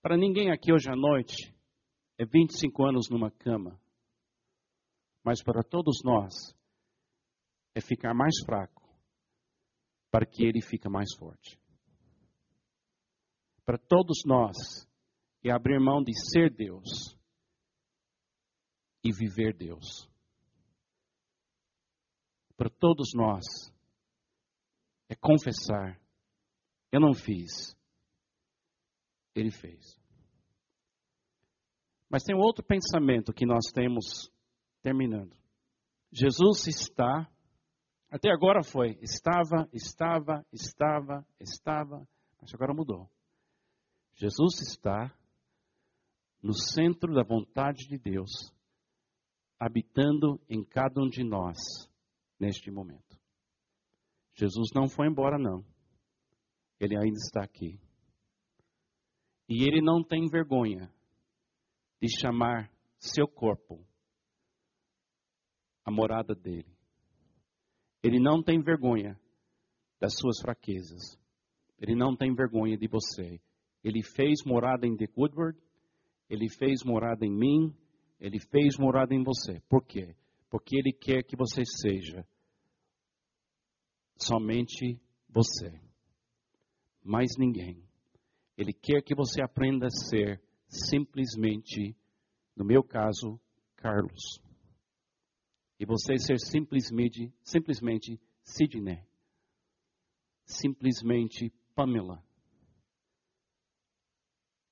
Para 0.00 0.16
ninguém 0.16 0.52
aqui 0.52 0.72
hoje 0.72 0.88
à 0.88 0.94
noite 0.94 1.52
é 2.16 2.24
25 2.24 2.84
anos 2.86 3.10
numa 3.10 3.30
cama. 3.32 3.78
Mas 5.28 5.42
para 5.42 5.62
todos 5.62 6.00
nós 6.02 6.32
é 7.74 7.82
ficar 7.82 8.14
mais 8.14 8.32
fraco 8.46 8.82
para 10.10 10.24
que 10.24 10.42
ele 10.42 10.62
fique 10.62 10.88
mais 10.88 11.14
forte. 11.18 11.60
Para 13.62 13.76
todos 13.76 14.22
nós 14.24 14.56
é 15.44 15.52
abrir 15.52 15.78
mão 15.78 16.02
de 16.02 16.14
ser 16.18 16.50
Deus 16.50 17.14
e 19.04 19.12
viver 19.12 19.54
Deus. 19.54 20.10
Para 22.56 22.70
todos 22.70 23.10
nós 23.14 23.44
é 25.10 25.14
confessar: 25.14 26.00
eu 26.90 27.00
não 27.00 27.12
fiz, 27.12 27.76
ele 29.34 29.50
fez. 29.50 30.00
Mas 32.08 32.22
tem 32.22 32.34
outro 32.34 32.64
pensamento 32.64 33.34
que 33.34 33.44
nós 33.44 33.70
temos 33.74 34.32
terminando. 34.82 35.36
Jesus 36.10 36.66
está, 36.66 37.28
até 38.10 38.30
agora 38.30 38.62
foi, 38.62 38.98
estava, 39.02 39.68
estava, 39.72 40.44
estava, 40.52 41.26
estava, 41.38 42.08
mas 42.40 42.54
agora 42.54 42.72
mudou. 42.72 43.10
Jesus 44.14 44.60
está 44.62 45.14
no 46.42 46.54
centro 46.54 47.14
da 47.14 47.22
vontade 47.22 47.86
de 47.88 47.98
Deus, 47.98 48.30
habitando 49.58 50.40
em 50.48 50.64
cada 50.64 51.00
um 51.00 51.08
de 51.08 51.22
nós 51.22 51.56
neste 52.38 52.70
momento. 52.70 53.18
Jesus 54.34 54.70
não 54.74 54.88
foi 54.88 55.08
embora, 55.08 55.36
não. 55.36 55.64
Ele 56.78 56.96
ainda 56.96 57.18
está 57.18 57.42
aqui. 57.42 57.80
E 59.48 59.64
ele 59.64 59.82
não 59.82 60.02
tem 60.04 60.28
vergonha 60.28 60.88
de 62.00 62.08
chamar 62.20 62.70
seu 62.98 63.26
corpo 63.26 63.84
a 65.88 65.90
morada 65.90 66.34
dele. 66.34 66.68
Ele 68.02 68.20
não 68.20 68.42
tem 68.42 68.60
vergonha 68.60 69.18
das 69.98 70.12
suas 70.18 70.38
fraquezas. 70.38 71.18
Ele 71.80 71.94
não 71.94 72.14
tem 72.14 72.34
vergonha 72.34 72.76
de 72.76 72.86
você. 72.86 73.40
Ele 73.82 74.02
fez 74.02 74.44
morada 74.44 74.86
em 74.86 74.94
The 74.94 75.06
Woodward, 75.16 75.58
ele 76.28 76.50
fez 76.50 76.84
morada 76.84 77.24
em 77.24 77.32
mim, 77.32 77.74
ele 78.20 78.38
fez 78.38 78.76
morada 78.78 79.14
em 79.14 79.24
você. 79.24 79.62
Por 79.66 79.82
quê? 79.82 80.14
Porque 80.50 80.76
ele 80.76 80.92
quer 80.92 81.22
que 81.22 81.34
você 81.34 81.62
seja 81.64 82.26
somente 84.14 85.00
você. 85.26 85.80
Mais 87.02 87.30
ninguém. 87.38 87.82
Ele 88.58 88.74
quer 88.74 89.00
que 89.02 89.14
você 89.14 89.40
aprenda 89.40 89.86
a 89.86 89.90
ser 90.10 90.42
simplesmente, 90.68 91.96
no 92.54 92.64
meu 92.64 92.82
caso, 92.82 93.40
Carlos. 93.76 94.47
E 95.78 95.86
você 95.86 96.18
ser 96.18 96.38
simplesmente, 96.38 97.32
simplesmente 97.42 98.20
Sidney. 98.42 99.06
Simplesmente 100.44 101.52
Pamela. 101.74 102.22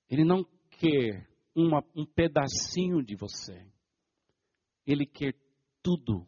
Ele 0.09 0.25
não 0.25 0.45
quer 0.71 1.29
uma, 1.55 1.85
um 1.95 2.05
pedacinho 2.05 3.03
de 3.03 3.15
você. 3.17 3.67
Ele 4.87 5.07
quer 5.07 5.35
tudo. 5.83 6.27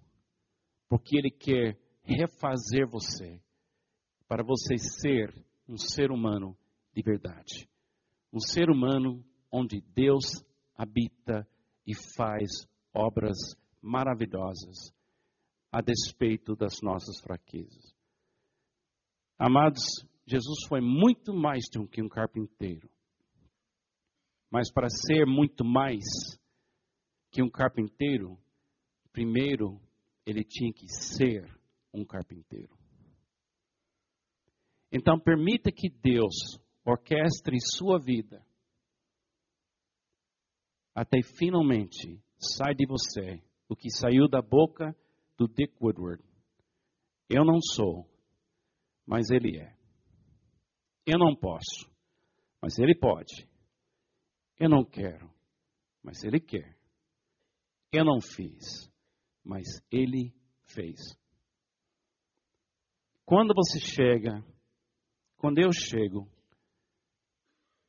Porque 0.89 1.17
ele 1.17 1.31
quer 1.31 1.79
refazer 2.03 2.87
você. 2.89 3.41
Para 4.27 4.45
você 4.45 4.77
ser 4.79 5.35
um 5.69 5.77
ser 5.77 6.11
humano 6.11 6.57
de 6.95 7.03
verdade. 7.03 7.69
Um 8.33 8.41
ser 8.41 8.71
humano 8.71 9.25
onde 9.51 9.81
Deus 9.81 10.45
habita 10.75 11.49
e 11.87 11.95
faz 12.17 12.49
obras 12.95 13.37
maravilhosas 13.81 14.93
a 15.71 15.81
despeito 15.81 16.55
das 16.57 16.81
nossas 16.83 17.21
fraquezas. 17.21 17.95
Amados, 19.39 19.83
Jesus 20.27 20.67
foi 20.69 20.81
muito 20.81 21.33
mais 21.33 21.65
do 21.73 21.87
que 21.87 22.03
um 22.03 22.09
carpinteiro. 22.09 22.91
Mas 24.51 24.73
para 24.73 24.89
ser 24.89 25.27
muito 25.27 25.65
mais 25.65 26.05
que 27.31 27.43
um 27.43 27.51
carpinteiro, 27.51 28.39
primeiro 29.13 29.81
ele 30.27 30.43
tinha 30.45 30.73
que 30.73 30.89
ser 30.89 31.45
um 31.93 32.05
carpinteiro. 32.05 32.77
Então 34.91 35.21
permita 35.21 35.71
que 35.71 35.91
Deus 35.91 36.59
orquestre 36.85 37.57
sua 37.77 37.99
vida 37.99 38.45
até 40.95 41.23
finalmente 41.23 42.21
sai 42.39 42.75
de 42.75 42.87
você 42.87 43.41
o 43.69 43.77
que 43.77 43.91
saiu 43.91 44.29
da 44.29 44.41
boca 44.41 44.97
do 45.37 45.47
Dick 45.47 45.75
Woodward. 45.81 46.23
Eu 47.29 47.45
não 47.45 47.61
sou, 47.61 48.09
mas 49.07 49.31
ele 49.31 49.59
é. 49.59 49.77
Eu 51.07 51.19
não 51.19 51.37
posso, 51.37 51.91
mas 52.61 52.79
ele 52.79 52.95
pode. 52.95 53.47
Eu 54.59 54.69
não 54.69 54.85
quero, 54.85 55.31
mas 56.03 56.25
ele 56.25 56.41
quer. 56.41 56.77
Eu 57.93 58.05
não 58.05 58.21
fiz, 58.21 58.91
mas 59.45 59.67
ele 59.91 60.35
fez. 60.65 60.99
Quando 63.25 63.55
você 63.55 63.79
chega, 63.79 64.43
quando 65.37 65.59
eu 65.59 65.71
chego 65.73 66.27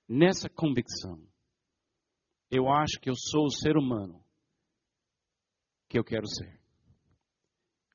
nessa 0.07 0.49
convicção, 0.49 1.25
eu 2.51 2.69
acho 2.69 2.99
que 3.01 3.09
eu 3.09 3.15
sou 3.15 3.45
o 3.45 3.51
ser 3.51 3.77
humano 3.77 4.23
que 5.89 5.97
eu 5.97 6.03
quero 6.03 6.25
ser. 6.27 6.57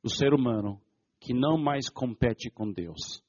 O 0.02 0.10
ser 0.10 0.34
humano 0.34 0.82
que 1.20 1.32
não 1.32 1.56
mais 1.56 1.88
compete 1.88 2.50
com 2.50 2.70
Deus. 2.70 3.22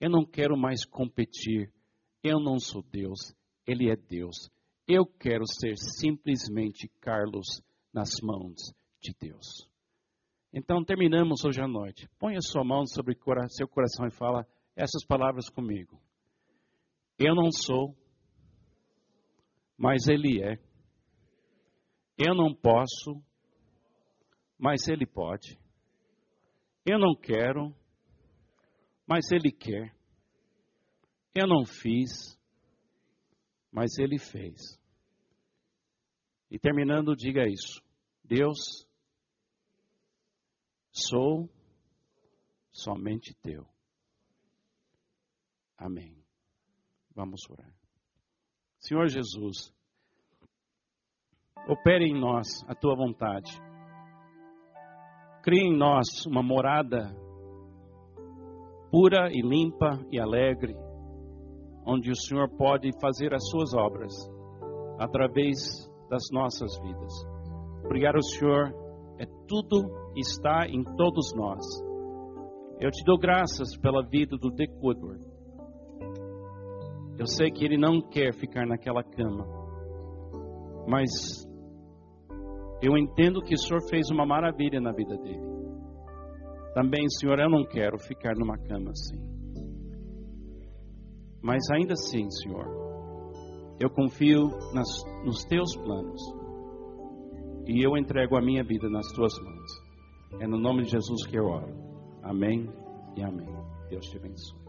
Eu 0.00 0.10
não 0.10 0.24
quero 0.24 0.56
mais 0.56 0.84
competir. 0.84 1.72
Eu 2.24 2.40
não 2.40 2.58
sou 2.58 2.82
Deus. 2.82 3.34
Ele 3.64 3.88
é 3.88 3.94
Deus. 3.94 4.50
Eu 4.88 5.06
quero 5.06 5.44
ser 5.46 5.76
simplesmente 5.76 6.90
Carlos 7.00 7.62
nas 7.92 8.10
mãos 8.22 8.72
de 9.00 9.14
Deus. 9.20 9.68
Então 10.52 10.82
terminamos 10.82 11.44
hoje 11.44 11.60
à 11.60 11.68
noite. 11.68 12.08
Põe 12.18 12.34
a 12.34 12.40
sua 12.40 12.64
mão 12.64 12.84
sobre 12.86 13.16
seu 13.50 13.68
coração 13.68 14.06
e 14.06 14.10
fala 14.10 14.44
essas 14.74 15.04
palavras 15.06 15.48
comigo. 15.48 16.00
Eu 17.16 17.36
não 17.36 17.52
sou 17.52 17.94
mas 19.80 20.06
Ele 20.08 20.42
é. 20.42 20.58
Eu 22.18 22.34
não 22.34 22.54
posso, 22.54 23.18
mas 24.60 24.86
Ele 24.88 25.06
pode. 25.06 25.58
Eu 26.84 26.98
não 26.98 27.16
quero, 27.16 27.74
mas 29.06 29.32
Ele 29.32 29.50
quer. 29.50 29.96
Eu 31.34 31.46
não 31.46 31.64
fiz, 31.64 32.38
mas 33.72 33.96
Ele 33.98 34.18
fez. 34.18 34.78
E 36.50 36.58
terminando, 36.58 37.16
diga 37.16 37.48
isso. 37.48 37.82
Deus, 38.22 38.86
sou 40.92 41.48
somente 42.70 43.34
teu. 43.40 43.66
Amém. 45.78 46.22
Vamos 47.14 47.40
orar. 47.48 47.74
Senhor 48.78 49.08
Jesus, 49.08 49.72
opere 51.66 52.04
em 52.04 52.18
nós 52.18 52.46
a 52.68 52.74
tua 52.74 52.94
vontade. 52.94 53.69
Crie 55.42 55.68
em 55.68 55.76
nós 55.76 56.26
uma 56.26 56.42
morada 56.42 57.16
pura 58.90 59.30
e 59.32 59.40
limpa 59.40 59.98
e 60.10 60.20
alegre, 60.20 60.76
onde 61.86 62.10
o 62.10 62.16
Senhor 62.16 62.48
pode 62.58 62.90
fazer 63.00 63.32
as 63.32 63.48
suas 63.48 63.72
obras 63.72 64.12
através 64.98 65.88
das 66.10 66.24
nossas 66.30 66.78
vidas. 66.82 67.12
Obrigado, 67.84 68.22
Senhor, 68.22 68.74
é 69.18 69.24
tudo 69.48 69.88
está 70.14 70.66
em 70.68 70.84
todos 70.84 71.32
nós. 71.34 71.64
Eu 72.78 72.90
te 72.90 73.02
dou 73.04 73.18
graças 73.18 73.76
pela 73.78 74.02
vida 74.06 74.36
do 74.36 74.50
Dick 74.50 74.72
Woodward. 74.82 75.24
Eu 77.18 77.26
sei 77.26 77.50
que 77.50 77.64
ele 77.64 77.78
não 77.78 78.00
quer 78.00 78.34
ficar 78.34 78.66
naquela 78.66 79.02
cama, 79.02 79.46
mas 80.86 81.10
eu 82.82 82.96
entendo 82.96 83.42
que 83.42 83.54
o 83.54 83.58
Senhor 83.58 83.80
fez 83.88 84.10
uma 84.10 84.24
maravilha 84.24 84.80
na 84.80 84.92
vida 84.92 85.16
dele. 85.18 85.50
Também, 86.74 87.08
Senhor, 87.18 87.38
eu 87.38 87.50
não 87.50 87.64
quero 87.64 87.98
ficar 87.98 88.34
numa 88.36 88.56
cama 88.56 88.90
assim. 88.90 89.18
Mas 91.42 91.62
ainda 91.72 91.94
assim, 91.94 92.30
Senhor, 92.30 92.66
eu 93.80 93.90
confio 93.90 94.48
nas, 94.74 94.88
nos 95.24 95.44
teus 95.44 95.74
planos 95.76 96.20
e 97.66 97.84
eu 97.84 97.96
entrego 97.96 98.36
a 98.36 98.42
minha 98.42 98.62
vida 98.62 98.88
nas 98.88 99.06
tuas 99.12 99.32
mãos. 99.42 100.42
É 100.42 100.46
no 100.46 100.58
nome 100.58 100.84
de 100.84 100.90
Jesus 100.90 101.26
que 101.26 101.38
eu 101.38 101.44
oro. 101.44 101.74
Amém 102.22 102.68
e 103.16 103.22
amém. 103.22 103.48
Deus 103.88 104.06
te 104.06 104.16
abençoe. 104.16 104.59